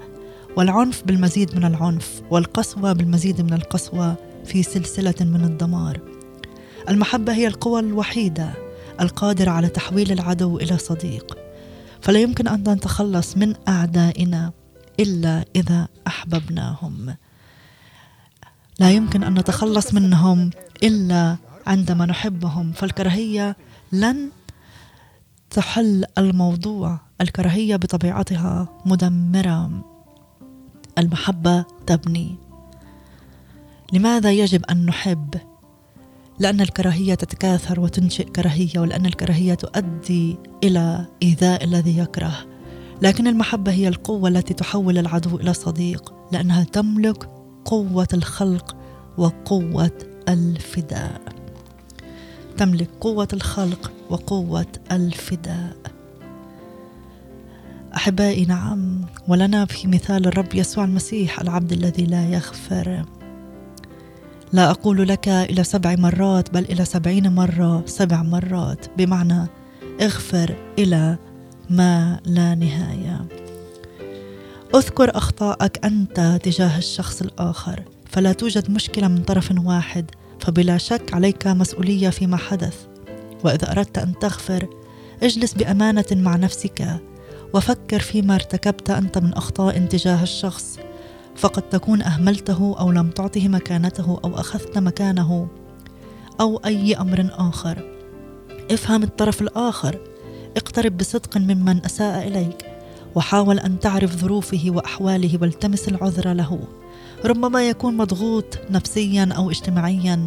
والعنف 0.56 1.02
بالمزيد 1.04 1.56
من 1.56 1.64
العنف 1.64 2.22
والقسوة 2.30 2.92
بالمزيد 2.92 3.40
من 3.40 3.52
القسوة 3.52 4.16
في 4.44 4.62
سلسلة 4.62 5.14
من 5.20 5.44
الدمار. 5.44 6.00
المحبة 6.88 7.32
هي 7.32 7.46
القوة 7.46 7.80
الوحيدة 7.80 8.50
القادرة 9.00 9.50
على 9.50 9.68
تحويل 9.68 10.12
العدو 10.12 10.58
إلى 10.58 10.78
صديق. 10.78 11.38
فلا 12.00 12.18
يمكن 12.18 12.48
أن 12.48 12.60
نتخلص 12.68 13.36
من 13.36 13.54
أعدائنا. 13.68 14.52
إلا 15.00 15.44
إذا 15.56 15.88
أحببناهم. 16.06 17.14
لا 18.78 18.90
يمكن 18.90 19.24
أن 19.24 19.34
نتخلص 19.34 19.94
منهم 19.94 20.50
إلا 20.82 21.36
عندما 21.66 22.06
نحبهم. 22.06 22.72
فالكراهية 22.72 23.56
لن 23.92 24.30
تحل 25.50 26.04
الموضوع. 26.18 27.00
الكراهية 27.20 27.76
بطبيعتها 27.76 28.68
مدمرة. 28.86 29.84
المحبة 30.98 31.64
تبني. 31.86 32.36
لماذا 33.92 34.32
يجب 34.32 34.64
أن 34.64 34.86
نحب؟ 34.86 35.34
لأن 36.38 36.60
الكراهية 36.60 37.14
تتكاثر 37.14 37.80
وتنشئ 37.80 38.24
كراهية 38.24 38.78
ولأن 38.78 39.06
الكراهية 39.06 39.54
تؤدي 39.54 40.36
إلى 40.64 41.06
إيذاء 41.22 41.64
الذي 41.64 41.98
يكره. 41.98 42.55
لكن 43.02 43.26
المحبة 43.26 43.72
هي 43.72 43.88
القوة 43.88 44.28
التي 44.28 44.54
تحول 44.54 44.98
العدو 44.98 45.36
إلى 45.36 45.54
صديق 45.54 46.14
لأنها 46.32 46.64
تملك 46.64 47.28
قوة 47.64 48.08
الخلق 48.14 48.76
وقوة 49.18 49.98
الفداء. 50.28 51.20
تملك 52.56 52.90
قوة 53.00 53.28
الخلق 53.32 53.92
وقوة 54.10 54.66
الفداء. 54.92 55.76
أحبائي 57.96 58.44
نعم 58.44 59.00
ولنا 59.28 59.64
في 59.64 59.88
مثال 59.88 60.26
الرب 60.26 60.54
يسوع 60.54 60.84
المسيح 60.84 61.40
العبد 61.40 61.72
الذي 61.72 62.04
لا 62.04 62.28
يغفر. 62.28 63.04
لا 64.52 64.70
أقول 64.70 65.08
لك 65.08 65.28
إلى 65.28 65.64
سبع 65.64 65.94
مرات 65.98 66.54
بل 66.54 66.64
إلى 66.64 66.84
سبعين 66.84 67.34
مرة 67.34 67.82
سبع 67.86 68.22
مرات 68.22 68.86
بمعنى 68.98 69.46
اغفر 70.00 70.56
إلى 70.78 71.18
ما 71.70 72.20
لا 72.24 72.54
نهاية. 72.54 73.26
أذكر 74.74 75.16
أخطاءك 75.16 75.84
أنت 75.84 76.38
تجاه 76.42 76.78
الشخص 76.78 77.22
الآخر 77.22 77.82
فلا 78.10 78.32
توجد 78.32 78.70
مشكلة 78.70 79.08
من 79.08 79.22
طرف 79.22 79.52
واحد 79.64 80.10
فبلا 80.40 80.78
شك 80.78 81.14
عليك 81.14 81.46
مسؤولية 81.46 82.10
فيما 82.10 82.36
حدث. 82.36 82.86
وإذا 83.44 83.72
أردت 83.72 83.98
أن 83.98 84.18
تغفر 84.18 84.68
اجلس 85.22 85.54
بأمانة 85.54 86.04
مع 86.12 86.36
نفسك 86.36 87.00
وفكر 87.54 87.98
فيما 87.98 88.34
ارتكبت 88.34 88.90
أنت 88.90 89.18
من 89.18 89.32
أخطاء 89.32 89.78
تجاه 89.78 90.22
الشخص 90.22 90.78
فقد 91.36 91.62
تكون 91.62 92.02
أهملته 92.02 92.76
أو 92.78 92.90
لم 92.90 93.10
تعطه 93.10 93.48
مكانته 93.48 94.20
أو 94.24 94.40
أخذت 94.40 94.78
مكانه 94.78 95.48
أو 96.40 96.56
أي 96.56 96.94
أمر 96.94 97.30
آخر. 97.32 97.78
افهم 98.70 99.02
الطرف 99.02 99.42
الآخر. 99.42 99.98
اقترب 100.56 100.96
بصدق 100.96 101.36
ممن 101.36 101.84
أساء 101.84 102.28
إليك 102.28 102.66
وحاول 103.14 103.58
أن 103.58 103.80
تعرف 103.80 104.16
ظروفه 104.16 104.64
وأحواله 104.68 105.38
والتمس 105.40 105.88
العذر 105.88 106.32
له. 106.32 106.58
ربما 107.24 107.68
يكون 107.68 107.96
مضغوط 107.96 108.58
نفسيا 108.70 109.28
أو 109.36 109.50
اجتماعيا 109.50 110.24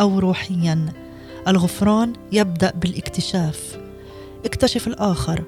أو 0.00 0.18
روحيا. 0.18 0.92
الغفران 1.48 2.12
يبدأ 2.32 2.70
بالاكتشاف. 2.70 3.78
اكتشف 4.44 4.86
الآخر 4.86 5.44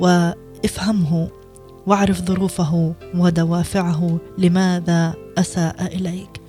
وافهمه 0.00 1.28
واعرف 1.86 2.20
ظروفه 2.20 2.94
ودوافعه 3.14 4.18
لماذا 4.38 5.14
أساء 5.38 5.96
إليك. 5.96 6.40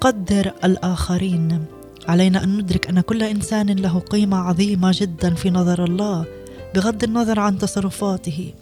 قدر 0.00 0.52
الآخرين. 0.64 1.64
علينا 2.08 2.44
أن 2.44 2.58
ندرك 2.58 2.88
أن 2.88 3.00
كل 3.00 3.22
إنسان 3.22 3.70
له 3.70 3.98
قيمة 3.98 4.36
عظيمة 4.36 4.90
جدا 4.94 5.34
في 5.34 5.50
نظر 5.50 5.84
الله 5.84 6.24
بغض 6.74 7.04
النظر 7.04 7.40
عن 7.40 7.58
تصرفاته. 7.58 8.52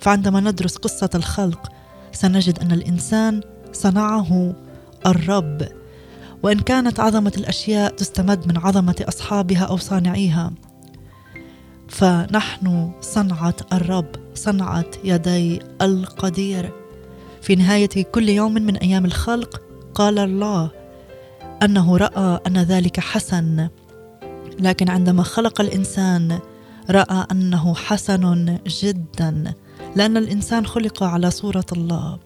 فعندما 0.00 0.40
ندرس 0.40 0.76
قصة 0.76 1.10
الخلق 1.14 1.72
سنجد 2.12 2.58
أن 2.58 2.72
الإنسان 2.72 3.40
صنعه 3.72 4.54
الرب. 5.06 5.68
وإن 6.42 6.58
كانت 6.58 7.00
عظمة 7.00 7.32
الأشياء 7.36 7.94
تستمد 7.94 8.48
من 8.48 8.58
عظمة 8.58 9.04
أصحابها 9.08 9.64
أو 9.64 9.76
صانعيها 9.76 10.52
فنحن 11.88 12.92
صنعة 13.00 13.56
الرب 13.72 14.08
صنعة 14.34 14.90
يدي 15.04 15.60
القدير. 15.82 16.72
في 17.42 17.54
نهاية 17.54 18.02
كل 18.12 18.28
يوم 18.28 18.54
من 18.54 18.76
أيام 18.76 19.04
الخلق 19.04 19.62
قال 19.94 20.18
الله 20.18 20.70
أنه 21.64 21.96
رأى 21.96 22.40
أن 22.46 22.58
ذلك 22.58 23.00
حسن. 23.00 23.68
لكن 24.60 24.88
عندما 24.88 25.22
خلق 25.22 25.60
الإنسان 25.60 26.38
رأى 26.90 27.26
أنه 27.32 27.74
حسن 27.74 28.58
جدا 28.66 29.54
لأن 29.96 30.16
الإنسان 30.16 30.66
خلق 30.66 31.02
على 31.02 31.30
صورة 31.30 31.66
الله. 31.72 32.18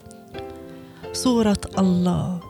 صورة 1.12 1.60
الله 1.78 2.40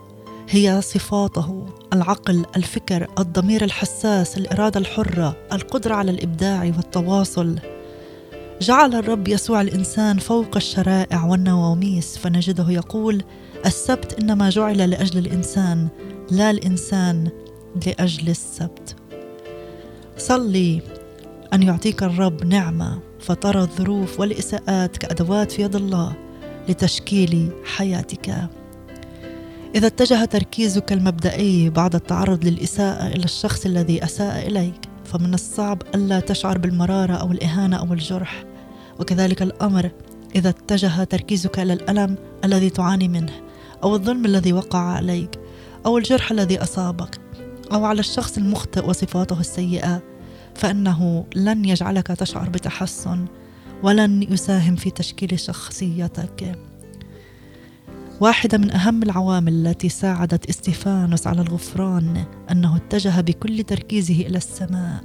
هي 0.49 0.81
صفاته 0.83 1.67
العقل 1.93 2.45
الفكر 2.57 3.09
الضمير 3.19 3.65
الحساس 3.65 4.39
الإرادة 4.39 4.81
الحرة 4.81 5.37
القدرة 5.53 5.95
على 5.95 6.11
الإبداع 6.11 6.73
والتواصل. 6.77 7.59
جعل 8.61 8.95
الرب 8.95 9.29
يسوع 9.29 9.61
الإنسان 9.61 10.19
فوق 10.19 10.57
الشرائع 10.57 11.25
والنواميس 11.25 12.19
فنجده 12.19 12.71
يقول 12.71 13.23
السبت 13.67 14.23
إنما 14.23 14.51
جعل 14.51 14.91
لأجل 14.91 15.19
الإنسان 15.19 15.89
لا 16.31 16.51
الإنسان 16.51 17.29
لأجل 17.87 18.29
السبت. 18.29 18.97
صلي 20.19 20.83
أن 21.53 21.63
يعطيك 21.63 22.03
الرب 22.03 22.45
نعمة 22.45 22.99
فترى 23.21 23.61
الظروف 23.61 24.21
والإساءات 24.21 24.97
كأدوات 24.97 25.53
في 25.53 25.63
يد 25.63 25.77
الله 25.77 26.13
لتشكيل 26.69 27.51
حياتك. 27.65 28.49
إذا 29.75 29.87
اتجه 29.87 30.25
تركيزك 30.25 30.93
المبدئي 30.93 31.71
بعد 31.71 31.95
التعرض 31.95 32.45
للإساءة 32.45 33.07
إلى 33.07 33.25
الشخص 33.25 33.67
الذي 33.67 34.05
أساء 34.05 34.47
إليك 34.47 34.81
فمن 35.05 35.35
الصعب 35.35 35.83
ألا 35.95 36.21
تشعر 36.21 36.59
بالمرارة 36.59 37.15
أو 37.15 37.33
الإهانة 37.33 37.77
أو 37.77 37.93
الجرح. 37.93 38.45
وكذلك 39.01 39.43
الأمر 39.43 39.91
إذا 40.35 40.49
اتجه 40.49 41.05
تركيزك 41.05 41.59
إلى 41.59 41.73
الألم 41.73 42.17
الذي 42.45 42.71
تعاني 42.71 43.09
منه 43.09 43.33
أو 43.85 43.95
الظلم 43.95 44.25
الذي 44.25 44.53
وقع 44.53 44.79
عليك. 44.79 45.46
أو 45.87 45.99
الجرح 45.99 46.31
الذي 46.31 46.63
أصابك 46.63 47.21
أو 47.73 47.85
على 47.85 48.01
الشخص 48.01 48.39
المخطئ 48.39 48.89
وصفاته 48.89 49.41
السيئة 49.41 50.03
فإنه 50.55 51.27
لن 51.35 51.65
يجعلك 51.65 52.07
تشعر 52.07 52.49
بتحسن 52.49 53.25
ولن 53.83 54.23
يساهم 54.23 54.77
في 54.77 54.91
تشكيل 54.91 55.41
شخصيتك. 55.41 56.59
واحدة 58.21 58.59
من 58.59 58.73
أهم 58.73 59.03
العوامل 59.03 59.67
التي 59.67 59.89
ساعدت 59.89 60.49
إستيفانوس 60.49 61.27
على 61.27 61.41
الغفران 61.41 62.25
أنه 62.51 62.77
اتجه 62.77 63.21
بكل 63.21 63.63
تركيزه 63.63 64.27
إلى 64.27 64.37
السماء. 64.37 65.05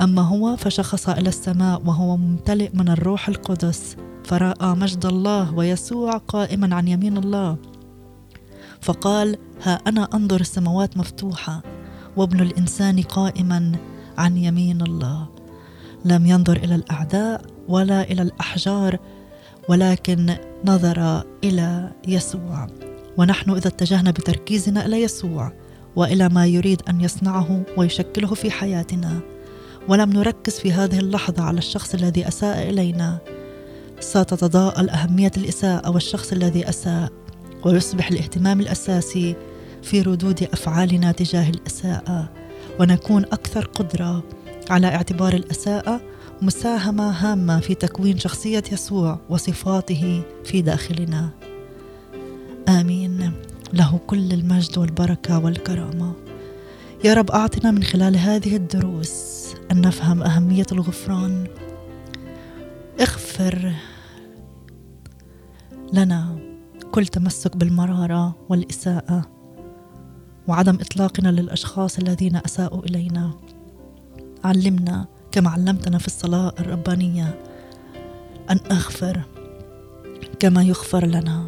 أما 0.00 0.22
هو 0.22 0.56
فشخص 0.56 1.08
إلى 1.08 1.28
السماء 1.28 1.82
وهو 1.86 2.16
ممتلئ 2.16 2.70
من 2.74 2.88
الروح 2.88 3.28
القدس 3.28 3.96
فرأى 4.24 4.74
مجد 4.74 5.06
الله 5.06 5.54
ويسوع 5.54 6.16
قائما 6.16 6.74
عن 6.74 6.88
يمين 6.88 7.16
الله. 7.16 7.56
فقال 8.80 9.36
ها 9.62 9.80
أنا 9.86 10.08
أنظر 10.14 10.40
السماوات 10.40 10.96
مفتوحة 10.96 11.62
وابن 12.16 12.40
الإنسان 12.40 13.02
قائما 13.02 13.72
عن 14.18 14.36
يمين 14.36 14.82
الله. 14.82 15.28
لم 16.04 16.26
ينظر 16.26 16.56
إلى 16.56 16.74
الأعداء 16.74 17.42
ولا 17.68 18.02
إلى 18.02 18.22
الأحجار 18.22 18.98
ولكن 19.68 20.36
نظر 20.64 21.24
إلى 21.44 21.92
يسوع. 22.08 22.66
ونحن 23.16 23.50
إذا 23.50 23.68
اتجهنا 23.68 24.10
بتركيزنا 24.10 24.86
إلى 24.86 25.02
يسوع 25.02 25.52
وإلى 25.96 26.28
ما 26.28 26.46
يريد 26.46 26.82
أن 26.88 27.00
يصنعه 27.00 27.62
ويشكله 27.76 28.34
في 28.34 28.50
حياتنا. 28.50 29.20
ولم 29.88 30.12
نركز 30.12 30.58
في 30.58 30.72
هذه 30.72 30.98
اللحظة 30.98 31.42
على 31.42 31.58
الشخص 31.58 31.94
الذي 31.94 32.28
أساء 32.28 32.70
إلينا. 32.70 33.18
ستتضاءل 34.00 34.90
أهمية 34.90 35.32
الإساءة 35.36 35.90
والشخص 35.90 36.32
الذي 36.32 36.68
أساء 36.68 37.12
ويصبح 37.64 38.08
الاهتمام 38.08 38.60
الأساسي 38.60 39.36
في 39.82 40.02
ردود 40.02 40.42
أفعالنا 40.42 41.12
تجاه 41.12 41.50
الأساءة 41.50 42.32
ونكون 42.80 43.24
أكثر 43.24 43.64
قدرة 43.64 44.24
على 44.70 44.86
اعتبار 44.86 45.34
الأساءة 45.34 46.00
مساهمة 46.42 47.10
هامة 47.10 47.60
في 47.60 47.74
تكوين 47.74 48.18
شخصية 48.18 48.62
يسوع 48.72 49.18
وصفاته 49.28 50.22
في 50.44 50.62
داخلنا. 50.62 51.30
آمين. 52.68 53.32
له 53.72 54.00
كل 54.06 54.32
المجد 54.32 54.78
والبركة 54.78 55.38
والكرامة. 55.38 56.12
يا 57.04 57.14
رب 57.14 57.30
أعطنا 57.30 57.70
من 57.70 57.82
خلال 57.82 58.16
هذه 58.16 58.56
الدروس 58.56 59.46
أن 59.72 59.80
نفهم 59.80 60.22
أهمية 60.22 60.66
الغفران. 60.72 61.46
اغفر 63.00 63.72
لنا 65.92 66.49
كل 66.92 67.06
تمسك 67.06 67.56
بالمرارة 67.56 68.36
والإساءة 68.48 69.30
وعدم 70.48 70.74
إطلاقنا 70.74 71.28
للأشخاص 71.28 71.98
الذين 71.98 72.36
أساءوا 72.36 72.82
إلينا. 72.84 73.30
علمنا 74.44 75.06
كما 75.32 75.50
علمتنا 75.50 75.98
في 75.98 76.06
الصلاة 76.06 76.52
الربانية 76.60 77.38
أن 78.50 78.60
أغفر 78.70 79.20
كما 80.38 80.62
يغفر 80.62 81.06
لنا. 81.06 81.46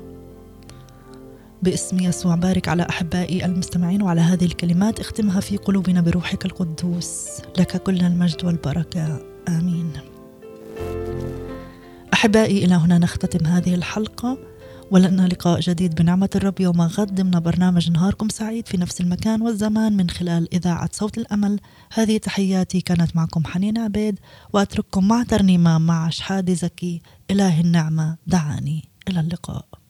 باسم 1.63 2.01
يسوع 2.01 2.35
بارك 2.35 2.69
على 2.69 2.87
أحبائي 2.91 3.45
المستمعين 3.45 4.03
وعلى 4.03 4.21
هذه 4.21 4.45
الكلمات. 4.45 5.01
اختمها 5.01 5.41
في 5.41 5.57
قلوبنا 5.57 6.01
بروحك 6.01 6.47
القدوس. 6.47 7.27
لك 7.59 7.83
كل 7.83 8.01
المجد 8.01 8.45
والبركة. 8.45 9.21
آمين. 9.49 9.93
أحبائي 12.13 12.65
إلى 12.65 12.75
هنا 12.75 12.99
نختتم 12.99 13.47
هذه 13.47 13.75
الحلقة. 13.75 14.39
ولنا 14.93 15.29
لقاء 15.29 15.61
جديد 15.61 15.95
بنعمة 15.95 16.31
الرب 16.35 16.61
يوم 16.61 16.83
غد 16.83 17.15
ضمن 17.15 17.41
برنامج 17.41 17.91
نهاركم 17.91 18.29
سعيد 18.29 18.69
في 18.69 18.77
نفس 18.77 19.01
المكان 19.01 19.43
والزمان 19.43 19.97
من 19.97 20.11
خلال 20.11 20.55
إذاعة 20.55 20.91
صوت 20.93 21.19
الأمل. 21.19 21.61
هذه 21.93 22.19
تحياتي 22.19 22.81
كانت 22.81 23.17
معكم 23.17 23.45
حنين 23.45 23.79
عبيد 23.79 24.19
وأترككم 24.53 25.09
مع 25.09 25.23
ترنيمة 25.23 25.79
مع 25.79 26.11
شحادي 26.11 26.55
زكي. 26.55 27.03
إله 27.31 27.61
النعمة 27.61 28.17
دعاني. 28.27 28.89
إلى 29.09 29.21
اللقاء. 29.21 29.82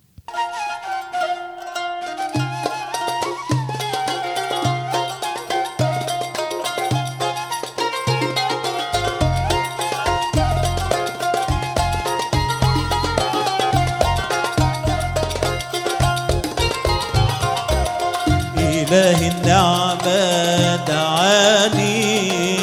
إله 18.93 19.29
النعمة 19.29 20.77
دعاني 20.77 22.59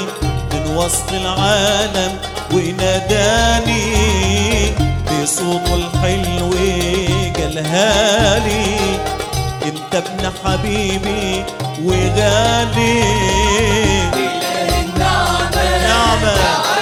من 0.53 0.77
وسط 0.77 1.11
العالم 1.11 2.17
وناداني 2.53 3.86
بصوته 5.07 5.75
الحلو 5.75 6.49
قالهالي 7.38 8.77
انت 9.65 9.95
ابن 9.95 10.32
حبيبي 10.45 11.45
وغالي. 11.84 13.03
نعمة 15.88 16.34
من 16.36 16.78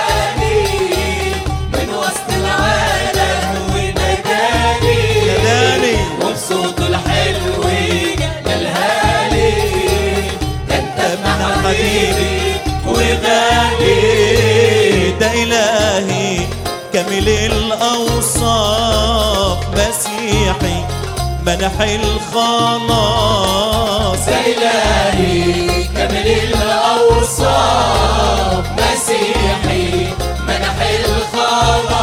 حبيبي 11.67 12.55
وغالي 12.87 13.91
ده 15.19 15.33
إلهي 15.33 16.39
كامل 16.93 17.27
الأوصاف 17.29 18.77
مسيحي 19.73 20.77
منح 21.45 21.75
الخلاص. 21.81 23.07
إلهي 24.27 25.83
كامل 25.95 26.27
الأوصاف 26.43 27.45
مسيحي 28.77 30.07
منح 30.47 30.77
الخلاص. 30.99 31.97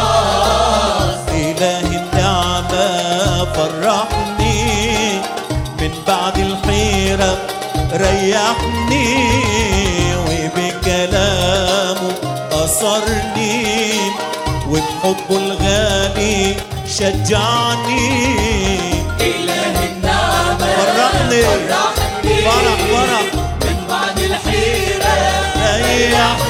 إله 1.29 1.87
النعمة 2.01 2.87
فرحني 3.53 5.19
من 5.81 5.91
بعد 6.07 6.37
الحيرة 6.37 7.37
ريحني. 7.93 9.34
وبحبه 15.05 15.37
الغالي 15.37 16.55
شجعني. 16.97 18.07
إله 19.19 19.75
النعمة 19.89 20.57
فرحني. 20.57 21.41
فرح 22.45 22.79
فرح. 22.91 23.25
من 23.61 23.77
بعد 23.89 24.19
الحيرة. 24.19 25.15
ريحني 25.55 26.44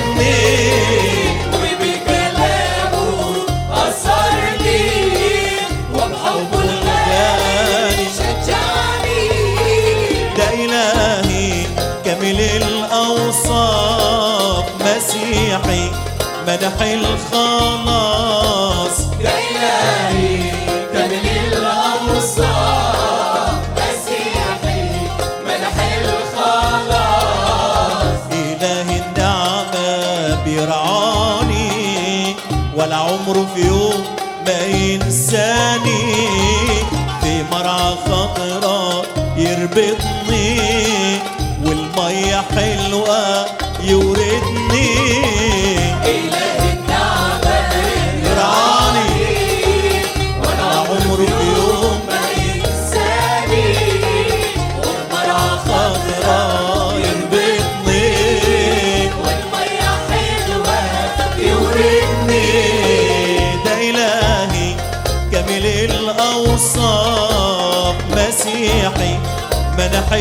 bit. 39.75 40.14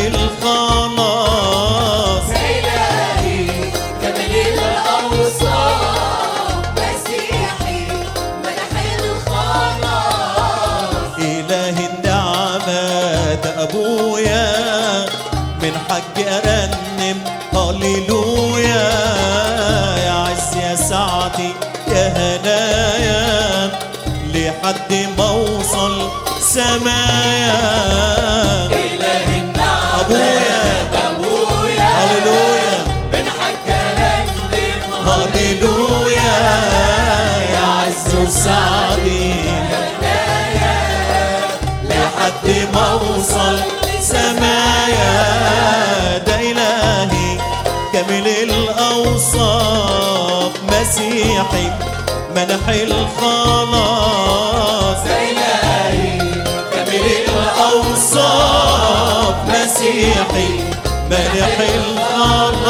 الخلاص 0.06 1.13
مسيحي 51.34 51.66
منح 52.36 52.68
الخلاص. 52.68 54.16
إلهي 55.06 56.18
كامل 56.72 57.06
الأوصاف 57.28 58.54
مسيحي 59.48 60.52
منح 61.10 61.58
الخلاص. 61.74 62.64